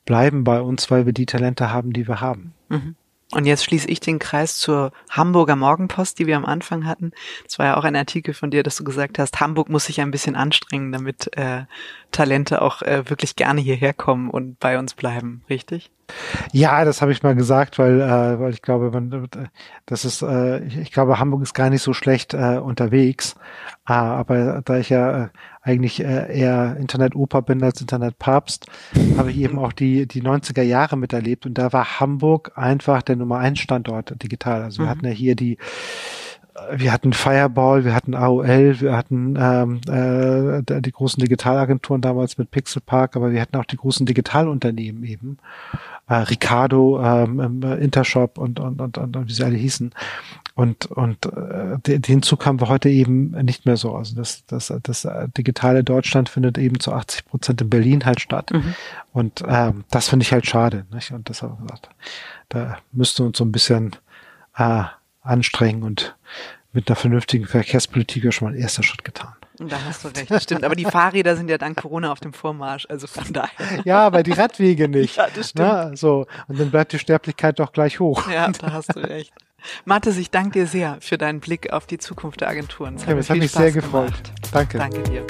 [0.04, 2.52] bleiben bei uns, weil wir die Talente haben, die wir haben.
[2.68, 2.96] Mhm.
[3.32, 7.12] Und jetzt schließe ich den Kreis zur Hamburger Morgenpost, die wir am Anfang hatten.
[7.44, 10.00] Das war ja auch ein Artikel von dir, dass du gesagt hast, Hamburg muss sich
[10.00, 11.62] ein bisschen anstrengen, damit äh,
[12.10, 15.92] Talente auch äh, wirklich gerne hierher kommen und bei uns bleiben, richtig?
[16.50, 19.28] Ja, das habe ich mal gesagt, weil, äh, weil ich glaube, man,
[19.86, 23.36] das ist, äh, ich, ich glaube, Hamburg ist gar nicht so schlecht äh, unterwegs.
[23.88, 25.28] Äh, aber da ich ja äh,
[25.62, 28.66] eigentlich äh, eher Internet-Oper bin als Internet-Papst,
[29.16, 33.16] habe ich eben auch die, die 90er Jahre miterlebt und da war Hamburg einfach der
[33.16, 34.62] Nummer eins Standort digital.
[34.62, 34.90] Also wir mhm.
[34.90, 35.58] hatten ja hier die
[36.72, 42.50] wir hatten Fireball, wir hatten AOL, wir hatten ähm, äh, die großen Digitalagenturen damals mit
[42.50, 45.38] Pixel Park, aber wir hatten auch die großen Digitalunternehmen eben,
[46.08, 49.92] äh, Ricardo, ähm, Intershop und, und, und, und, und wie sie alle hießen.
[50.54, 53.94] Und, und äh, den Zug haben wir heute eben nicht mehr so.
[53.94, 58.50] Also das, das, das digitale Deutschland findet eben zu 80 Prozent in Berlin halt statt.
[58.52, 58.74] Mhm.
[59.12, 60.86] Und ähm, das finde ich halt schade.
[60.92, 61.12] Nicht?
[61.12, 61.88] Und deshalb gesagt,
[62.48, 63.96] da müsste uns so ein bisschen
[64.56, 64.84] äh,
[65.22, 66.16] anstrengen und
[66.72, 69.34] mit einer vernünftigen Verkehrspolitik ja schon mal ein erster Schritt getan.
[69.58, 70.64] Da hast du recht, stimmt.
[70.64, 73.82] Aber die Fahrräder sind ja dank Corona auf dem Vormarsch, also von daher.
[73.84, 75.16] Ja, aber die Radwege nicht.
[75.20, 75.68] Ja, das stimmt.
[75.68, 76.26] Na, so.
[76.48, 78.30] Und dann bleibt die Sterblichkeit doch gleich hoch.
[78.30, 79.32] Ja, da hast du recht.
[79.84, 82.96] Mathis, ich danke dir sehr für deinen Blick auf die Zukunft der Agenturen.
[82.96, 84.08] Es hat, ja, mich, hat mich sehr gefreut.
[84.08, 84.32] Gemacht.
[84.52, 84.78] Danke.
[84.78, 85.26] Danke dir.